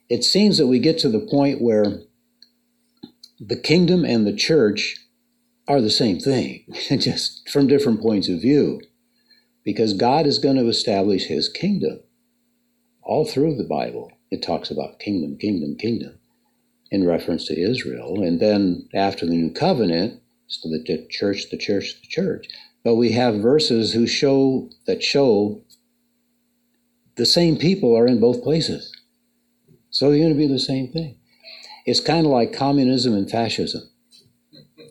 It 0.10 0.24
seems 0.24 0.58
that 0.58 0.68
we 0.68 0.80
get 0.80 0.98
to 1.00 1.10
the 1.10 1.20
point 1.20 1.62
where 1.62 2.02
the 3.40 3.60
kingdom 3.60 4.04
and 4.04 4.26
the 4.26 4.36
church 4.36 4.98
are 5.68 5.82
the 5.82 5.92
same 5.92 6.20
thing, 6.20 6.66
just 6.98 7.50
from 7.50 7.68
different 7.68 8.02
points 8.02 8.30
of 8.30 8.42
view, 8.42 8.82
because 9.64 9.94
God 9.94 10.26
is 10.26 10.40
going 10.40 10.58
to 10.58 10.68
establish 10.68 11.26
his 11.26 11.50
kingdom 11.50 12.00
all 13.04 13.26
through 13.26 13.56
the 13.56 13.64
Bible 13.64 14.12
it 14.34 14.42
talks 14.42 14.72
about 14.72 14.98
kingdom, 14.98 15.38
kingdom, 15.38 15.76
kingdom 15.76 16.18
in 16.90 17.06
reference 17.06 17.46
to 17.46 17.60
Israel. 17.60 18.24
And 18.24 18.40
then 18.40 18.90
after 18.92 19.28
the 19.28 19.36
new 19.36 19.52
covenant, 19.52 20.22
so 20.48 20.70
the 20.70 21.08
church, 21.12 21.52
the 21.52 21.58
church, 21.58 22.02
the 22.02 22.08
church. 22.08 22.48
But 22.84 22.96
we 22.96 23.12
have 23.12 23.36
verses 23.36 23.94
who 23.94 24.08
show 24.08 24.72
that 24.88 25.04
show 25.04 25.62
the 27.16 27.26
same 27.26 27.58
people 27.58 27.96
are 27.98 28.08
in 28.08 28.20
both 28.20 28.44
places. 28.44 28.92
So 29.90 30.10
they're 30.10 30.20
going 30.20 30.34
to 30.34 30.38
be 30.38 30.48
the 30.48 30.60
same 30.60 30.92
thing. 30.92 31.18
It's 31.86 32.00
kind 32.00 32.26
of 32.26 32.32
like 32.32 32.54
communism 32.54 33.14
and 33.14 33.30
fascism. 33.30 33.84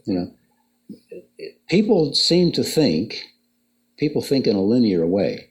You 0.05 0.15
know, 0.15 1.47
people 1.69 2.15
seem 2.15 2.53
to 2.53 2.63
think, 2.63 3.23
people 3.97 4.23
think 4.23 4.47
in 4.47 4.57
a 4.57 4.63
linear 4.63 5.07
way. 5.07 5.51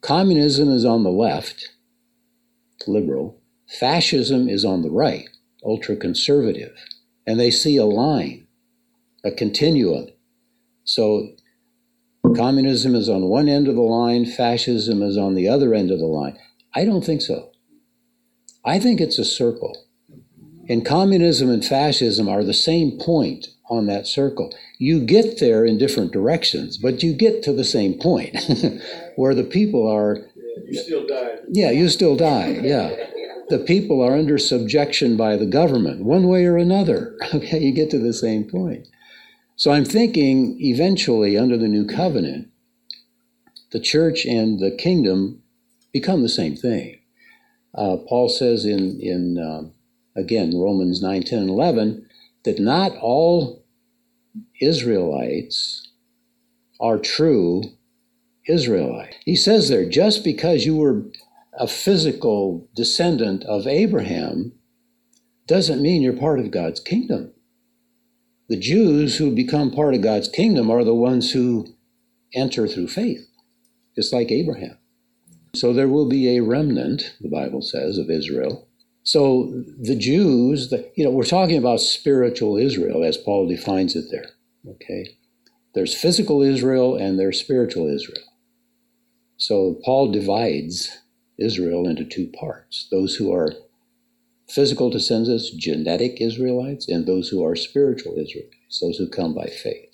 Communism 0.00 0.68
is 0.70 0.84
on 0.84 1.02
the 1.02 1.10
left, 1.10 1.68
liberal. 2.86 3.40
Fascism 3.78 4.48
is 4.48 4.64
on 4.64 4.82
the 4.82 4.90
right, 4.90 5.28
ultra 5.64 5.96
conservative. 5.96 6.76
And 7.26 7.38
they 7.38 7.50
see 7.50 7.76
a 7.76 7.84
line, 7.84 8.46
a 9.24 9.30
continuum. 9.30 10.08
So 10.84 11.28
communism 12.36 12.94
is 12.94 13.08
on 13.08 13.22
one 13.24 13.48
end 13.48 13.68
of 13.68 13.74
the 13.74 13.82
line, 13.82 14.26
fascism 14.26 15.02
is 15.02 15.16
on 15.16 15.34
the 15.34 15.48
other 15.48 15.74
end 15.74 15.90
of 15.90 15.98
the 15.98 16.06
line. 16.06 16.38
I 16.74 16.84
don't 16.84 17.04
think 17.04 17.22
so. 17.22 17.50
I 18.64 18.78
think 18.78 19.00
it's 19.00 19.18
a 19.18 19.24
circle. 19.24 19.76
And 20.68 20.86
communism 20.86 21.50
and 21.50 21.64
fascism 21.64 22.28
are 22.28 22.44
the 22.44 22.54
same 22.54 22.98
point 22.98 23.48
on 23.68 23.86
that 23.86 24.06
circle. 24.06 24.54
You 24.78 25.04
get 25.04 25.40
there 25.40 25.64
in 25.64 25.78
different 25.78 26.12
directions, 26.12 26.78
but 26.78 27.02
you 27.02 27.12
get 27.12 27.42
to 27.44 27.52
the 27.52 27.64
same 27.64 27.98
point 27.98 28.36
where 29.16 29.34
the 29.34 29.44
people 29.44 29.90
are 29.90 30.18
you 30.66 30.78
still 30.78 31.06
die. 31.06 31.36
Yeah, 31.48 31.70
you 31.70 31.88
still 31.88 32.16
die. 32.16 32.60
Yeah. 32.62 32.94
The 33.48 33.58
people 33.58 34.02
are 34.02 34.16
under 34.16 34.38
subjection 34.38 35.16
by 35.16 35.36
the 35.36 35.46
government, 35.46 36.04
one 36.04 36.28
way 36.28 36.46
or 36.46 36.56
another. 36.56 37.16
Okay, 37.34 37.60
you 37.60 37.72
get 37.72 37.90
to 37.90 37.98
the 37.98 38.12
same 38.12 38.44
point. 38.44 38.86
So 39.62 39.70
I'm 39.70 39.84
thinking 39.84 40.56
eventually, 40.58 41.38
under 41.38 41.56
the 41.56 41.68
new 41.68 41.86
covenant, 41.86 42.48
the 43.70 43.78
church 43.78 44.26
and 44.26 44.58
the 44.58 44.72
kingdom 44.72 45.40
become 45.92 46.22
the 46.22 46.28
same 46.28 46.56
thing. 46.56 46.98
Uh, 47.72 47.98
Paul 48.08 48.28
says 48.28 48.64
in, 48.64 48.98
in 49.00 49.38
uh, 49.38 49.70
again, 50.20 50.58
Romans 50.58 51.00
9, 51.00 51.22
10, 51.22 51.38
and 51.38 51.48
11, 51.48 52.08
that 52.42 52.58
not 52.58 52.96
all 53.00 53.64
Israelites 54.60 55.92
are 56.80 56.98
true 56.98 57.62
Israelite. 58.48 59.14
He 59.24 59.36
says 59.36 59.68
there, 59.68 59.88
just 59.88 60.24
because 60.24 60.66
you 60.66 60.74
were 60.74 61.04
a 61.56 61.68
physical 61.68 62.68
descendant 62.74 63.44
of 63.44 63.68
Abraham 63.68 64.54
doesn't 65.46 65.80
mean 65.80 66.02
you're 66.02 66.14
part 66.14 66.40
of 66.40 66.50
God's 66.50 66.80
kingdom. 66.80 67.32
The 68.48 68.56
Jews 68.56 69.16
who 69.16 69.34
become 69.34 69.70
part 69.70 69.94
of 69.94 70.02
God's 70.02 70.28
kingdom 70.28 70.70
are 70.70 70.84
the 70.84 70.94
ones 70.94 71.32
who 71.32 71.66
enter 72.34 72.66
through 72.66 72.88
faith, 72.88 73.26
just 73.96 74.12
like 74.12 74.30
Abraham. 74.30 74.78
So 75.54 75.72
there 75.72 75.88
will 75.88 76.08
be 76.08 76.36
a 76.36 76.42
remnant, 76.42 77.14
the 77.20 77.28
Bible 77.28 77.62
says, 77.62 77.98
of 77.98 78.10
Israel. 78.10 78.66
So 79.04 79.64
the 79.78 79.96
Jews, 79.96 80.70
the, 80.70 80.90
you 80.94 81.04
know, 81.04 81.10
we're 81.10 81.24
talking 81.24 81.58
about 81.58 81.80
spiritual 81.80 82.56
Israel 82.56 83.04
as 83.04 83.16
Paul 83.16 83.48
defines 83.48 83.96
it 83.96 84.06
there. 84.10 84.30
Okay? 84.66 85.16
There's 85.74 85.94
physical 85.94 86.42
Israel 86.42 86.96
and 86.96 87.18
there's 87.18 87.40
spiritual 87.40 87.88
Israel. 87.88 88.24
So 89.36 89.78
Paul 89.84 90.12
divides 90.12 90.98
Israel 91.38 91.88
into 91.88 92.04
two 92.04 92.28
parts 92.28 92.86
those 92.90 93.16
who 93.16 93.32
are 93.32 93.52
physical 94.54 94.90
descendants, 94.90 95.50
genetic 95.50 96.20
Israelites, 96.20 96.88
and 96.88 97.06
those 97.06 97.28
who 97.28 97.44
are 97.44 97.56
spiritual 97.56 98.18
Israelites, 98.18 98.80
those 98.80 98.98
who 98.98 99.08
come 99.08 99.34
by 99.34 99.46
faith. 99.46 99.88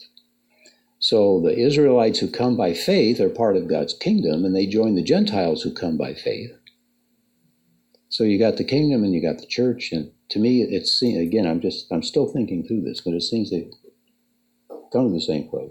So 0.99 1.41
the 1.41 1.57
Israelites 1.57 2.19
who 2.19 2.29
come 2.29 2.57
by 2.57 2.75
faith 2.75 3.21
are 3.21 3.29
part 3.29 3.57
of 3.57 3.69
God's 3.69 3.95
kingdom, 3.95 4.45
and 4.45 4.55
they 4.55 4.67
join 4.67 4.97
the 4.97 5.03
Gentiles 5.03 5.63
who 5.63 5.73
come 5.73 5.97
by 5.97 6.15
faith. 6.15 6.51
So 8.09 8.25
you 8.25 8.39
got 8.39 8.57
the 8.57 8.65
kingdom 8.65 9.05
and 9.05 9.15
you 9.15 9.23
got 9.23 9.39
the 9.39 9.47
church, 9.47 9.93
and 9.93 10.11
to 10.31 10.39
me, 10.39 10.63
it's 10.63 11.01
again, 11.03 11.47
I'm 11.47 11.61
just 11.61 11.87
I'm 11.93 12.03
still 12.03 12.27
thinking 12.27 12.67
through 12.67 12.83
this, 12.83 13.01
but 13.01 13.15
it 13.15 13.23
seems 13.23 13.51
they 13.51 13.71
come 14.93 15.09
to 15.09 15.15
the 15.15 15.21
same 15.21 15.49
place. 15.49 15.71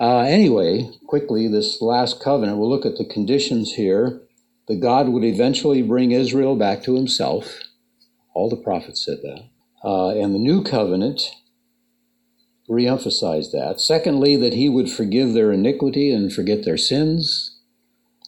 Uh, 0.00 0.20
anyway, 0.20 0.90
quickly, 1.06 1.48
this 1.48 1.80
last 1.82 2.20
covenant, 2.20 2.58
we'll 2.58 2.70
look 2.70 2.86
at 2.86 2.96
the 2.96 3.04
conditions 3.04 3.74
here. 3.74 4.20
That 4.66 4.80
God 4.80 5.08
would 5.10 5.24
eventually 5.24 5.82
bring 5.82 6.12
Israel 6.12 6.56
back 6.56 6.82
to 6.84 6.96
Himself. 6.96 7.60
All 8.34 8.50
the 8.50 8.56
prophets 8.56 9.04
said 9.04 9.18
that. 9.22 9.44
Uh, 9.82 10.10
and 10.10 10.34
the 10.34 10.38
new 10.38 10.62
covenant 10.62 11.30
reemphasized 12.68 13.52
that. 13.52 13.80
Secondly, 13.80 14.36
that 14.36 14.54
He 14.54 14.68
would 14.68 14.90
forgive 14.90 15.32
their 15.32 15.52
iniquity 15.52 16.10
and 16.10 16.32
forget 16.32 16.64
their 16.64 16.76
sins. 16.76 17.58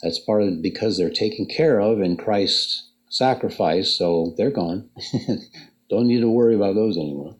That's 0.02 0.18
part 0.18 0.42
of 0.42 0.62
because 0.62 0.96
they're 0.96 1.10
taken 1.10 1.46
care 1.46 1.80
of 1.80 2.00
in 2.00 2.16
Christ's 2.16 2.90
sacrifice, 3.08 3.96
so 3.96 4.34
they're 4.36 4.50
gone. 4.50 4.90
Don't 5.90 6.06
need 6.06 6.20
to 6.20 6.30
worry 6.30 6.54
about 6.54 6.74
those 6.74 6.96
anymore. 6.96 7.36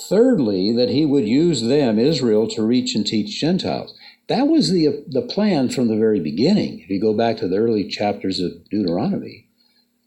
Thirdly, 0.00 0.72
that 0.76 0.90
he 0.90 1.06
would 1.06 1.26
use 1.26 1.62
them, 1.62 1.98
Israel, 1.98 2.46
to 2.48 2.62
reach 2.62 2.94
and 2.94 3.06
teach 3.06 3.40
Gentiles. 3.40 3.98
That 4.28 4.46
was 4.46 4.70
the, 4.70 5.04
the 5.08 5.22
plan 5.22 5.70
from 5.70 5.88
the 5.88 5.96
very 5.96 6.20
beginning. 6.20 6.80
If 6.80 6.90
you 6.90 7.00
go 7.00 7.14
back 7.14 7.38
to 7.38 7.48
the 7.48 7.56
early 7.56 7.88
chapters 7.88 8.40
of 8.40 8.68
Deuteronomy, 8.68 9.45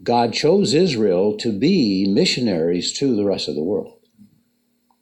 God 0.02 0.34
chose 0.34 0.74
Israel 0.74 1.36
to 1.38 1.52
be 1.52 2.08
missionaries 2.08 2.94
to 2.94 3.16
the 3.16 3.26
rest 3.26 3.48
of 3.48 3.56
the 3.56 3.64
world. 3.64 4.00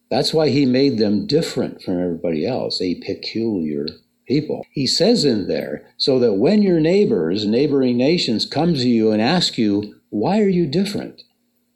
That's 0.09 0.33
why 0.33 0.49
he 0.49 0.65
made 0.65 0.97
them 0.97 1.27
different 1.27 1.81
from 1.81 2.01
everybody 2.01 2.47
else, 2.47 2.81
a 2.81 2.95
peculiar 3.01 3.85
people. 4.27 4.65
He 4.71 4.87
says 4.87 5.25
in 5.25 5.47
there, 5.47 5.87
so 5.97 6.19
that 6.19 6.35
when 6.35 6.61
your 6.61 6.79
neighbors, 6.79 7.45
neighboring 7.45 7.97
nations, 7.97 8.45
come 8.45 8.73
to 8.73 8.87
you 8.87 9.11
and 9.11 9.21
ask 9.21 9.57
you, 9.57 9.95
why 10.09 10.39
are 10.39 10.49
you 10.49 10.65
different? 10.65 11.21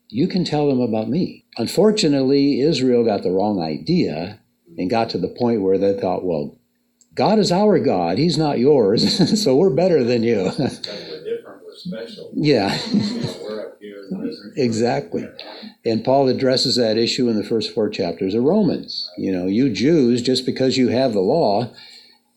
You 0.07 0.27
can 0.27 0.43
tell 0.43 0.67
them 0.67 0.81
about 0.81 1.09
me. 1.09 1.45
Unfortunately, 1.57 2.61
Israel 2.61 3.03
got 3.03 3.23
the 3.23 3.31
wrong 3.31 3.61
idea 3.61 4.39
and 4.77 4.89
got 4.89 5.09
to 5.11 5.17
the 5.17 5.27
point 5.27 5.61
where 5.61 5.77
they 5.77 5.97
thought, 5.99 6.23
well, 6.23 6.57
God 7.13 7.39
is 7.39 7.51
our 7.51 7.77
God. 7.79 8.17
He's 8.17 8.37
not 8.37 8.59
yours. 8.59 9.41
so 9.43 9.55
we're 9.55 9.69
better 9.69 10.03
than 10.03 10.23
you. 10.23 10.51
we're 11.85 12.05
different, 12.05 12.35
we're 12.35 12.47
special. 12.47 13.39
Yeah. 13.39 13.43
we're 13.43 13.67
up 13.67 13.77
here. 13.79 14.03
exactly. 14.55 15.27
And 15.85 16.03
Paul 16.03 16.27
addresses 16.27 16.75
that 16.75 16.97
issue 16.97 17.29
in 17.29 17.35
the 17.35 17.43
first 17.43 17.73
four 17.73 17.89
chapters 17.89 18.33
of 18.33 18.43
Romans. 18.43 19.09
You 19.17 19.31
know, 19.31 19.47
you 19.47 19.69
Jews, 19.71 20.21
just 20.21 20.45
because 20.45 20.77
you 20.77 20.89
have 20.89 21.13
the 21.13 21.21
law, 21.21 21.71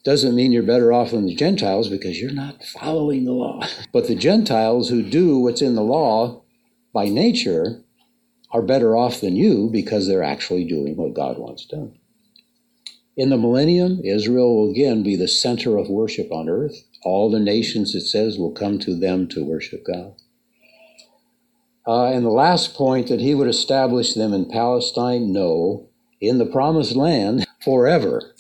doesn't 0.05 0.34
mean 0.34 0.53
you're 0.53 0.62
better 0.62 0.92
off 0.92 1.12
than 1.12 1.26
the 1.26 1.34
Gentiles 1.34 1.88
because 1.88 2.20
you're 2.20 2.30
not 2.30 2.62
following 2.62 3.24
the 3.24 3.32
law. 3.32 3.61
But 3.92 4.07
the 4.07 4.14
Gentiles 4.14 4.90
who 4.90 5.03
do 5.03 5.38
what's 5.38 5.62
in 5.62 5.74
the 5.74 5.82
law 5.82 6.42
by 6.92 7.09
nature 7.09 7.80
are 8.51 8.62
better 8.62 8.97
off 8.97 9.20
than 9.20 9.34
you 9.34 9.68
because 9.72 10.07
they're 10.07 10.22
actually 10.22 10.64
doing 10.64 10.97
what 10.97 11.14
God 11.14 11.38
wants 11.38 11.64
done. 11.66 11.99
In 13.16 13.30
the 13.30 13.36
millennium, 13.36 14.01
Israel 14.05 14.55
will 14.57 14.70
again 14.70 15.03
be 15.03 15.16
the 15.16 15.28
center 15.28 15.76
of 15.76 15.88
worship 15.88 16.32
on 16.32 16.49
earth. 16.49 16.84
All 17.05 17.31
the 17.31 17.41
nations, 17.41 17.95
it 17.95 18.03
says, 18.03 18.39
will 18.39 18.53
come 18.53 18.79
to 18.81 18.95
them 18.95 19.29
to 19.29 19.45
worship 19.45 19.85
God. 19.85 20.15
Uh, 21.87 22.07
and 22.07 22.25
the 22.25 22.31
last 22.31 22.75
point 22.75 23.09
that 23.09 23.21
he 23.21 23.35
would 23.35 23.49
establish 23.49 24.15
them 24.15 24.33
in 24.33 24.49
Palestine, 24.49 25.33
no, 25.33 25.89
in 26.21 26.39
the 26.39 26.47
promised 26.47 26.97
land 26.97 27.47
forever, 27.63 28.35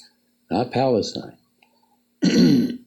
not 0.50 0.72
Palestine. 0.72 1.36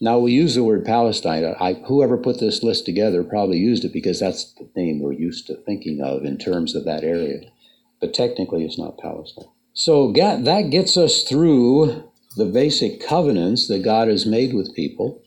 now 0.00 0.18
we 0.18 0.32
use 0.32 0.54
the 0.54 0.62
word 0.62 0.84
Palestine. 0.84 1.54
I, 1.58 1.72
whoever 1.86 2.18
put 2.18 2.38
this 2.38 2.62
list 2.62 2.84
together 2.84 3.24
probably 3.24 3.56
used 3.56 3.84
it 3.84 3.92
because 3.94 4.20
that's 4.20 4.52
the 4.52 4.68
name 4.76 5.00
we're 5.00 5.12
used 5.12 5.46
to 5.46 5.54
thinking 5.54 6.02
of 6.02 6.24
in 6.24 6.36
terms 6.36 6.74
of 6.74 6.84
that 6.84 7.02
area. 7.02 7.50
But 7.98 8.12
technically, 8.12 8.64
it's 8.64 8.78
not 8.78 8.98
Palestine. 8.98 9.48
So 9.72 10.12
that 10.12 10.70
gets 10.70 10.96
us 10.96 11.22
through 11.22 12.07
the 12.38 12.46
basic 12.46 13.04
covenants 13.04 13.66
that 13.66 13.82
God 13.82 14.08
has 14.08 14.24
made 14.24 14.54
with 14.54 14.74
people. 14.74 15.22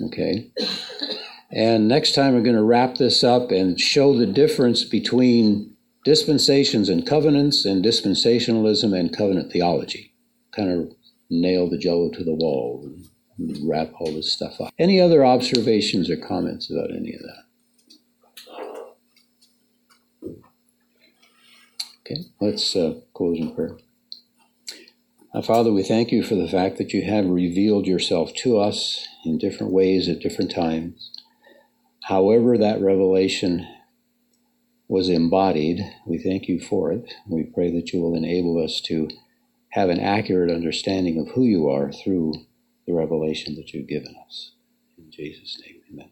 Okay. 0.00 0.50
And 1.50 1.88
next 1.88 2.14
time 2.14 2.34
we're 2.34 2.42
going 2.42 2.56
to 2.56 2.62
wrap 2.62 2.96
this 2.96 3.24
up 3.24 3.50
and 3.50 3.80
show 3.80 4.16
the 4.16 4.26
difference 4.26 4.84
between 4.84 5.74
dispensations 6.04 6.90
and 6.90 7.06
covenants 7.06 7.64
and 7.64 7.82
dispensationalism 7.82 8.94
and 8.94 9.16
covenant 9.16 9.50
theology. 9.50 10.12
Kind 10.54 10.70
of 10.70 10.92
nail 11.30 11.70
the 11.70 11.78
jello 11.78 12.10
to 12.10 12.22
the 12.22 12.34
wall 12.34 12.86
and 13.38 13.58
wrap 13.66 13.92
all 13.98 14.12
this 14.12 14.30
stuff 14.30 14.60
up. 14.60 14.74
Any 14.78 15.00
other 15.00 15.24
observations 15.24 16.10
or 16.10 16.16
comments 16.18 16.70
about 16.70 16.90
any 16.90 17.14
of 17.14 17.20
that? 17.22 17.42
Okay, 22.00 22.20
let's 22.40 22.76
uh, 22.76 23.00
close 23.14 23.38
in 23.38 23.54
prayer. 23.54 23.78
Father, 25.42 25.70
we 25.70 25.82
thank 25.82 26.12
you 26.12 26.22
for 26.22 26.34
the 26.34 26.48
fact 26.48 26.78
that 26.78 26.94
you 26.94 27.02
have 27.02 27.26
revealed 27.26 27.86
yourself 27.86 28.32
to 28.36 28.58
us 28.58 29.06
in 29.24 29.36
different 29.36 29.72
ways 29.72 30.08
at 30.08 30.20
different 30.20 30.50
times. 30.50 31.10
However, 32.04 32.56
that 32.56 32.80
revelation 32.80 33.66
was 34.88 35.10
embodied, 35.10 35.80
we 36.06 36.18
thank 36.18 36.48
you 36.48 36.60
for 36.60 36.90
it. 36.90 37.12
We 37.28 37.44
pray 37.44 37.70
that 37.72 37.92
you 37.92 38.00
will 38.00 38.14
enable 38.14 38.62
us 38.62 38.80
to 38.82 39.10
have 39.70 39.90
an 39.90 40.00
accurate 40.00 40.50
understanding 40.50 41.18
of 41.20 41.34
who 41.34 41.42
you 41.42 41.68
are 41.68 41.92
through 41.92 42.32
the 42.86 42.94
revelation 42.94 43.56
that 43.56 43.74
you've 43.74 43.88
given 43.88 44.14
us. 44.26 44.52
In 44.96 45.10
Jesus' 45.10 45.60
name, 45.60 45.82
amen. 45.92 46.10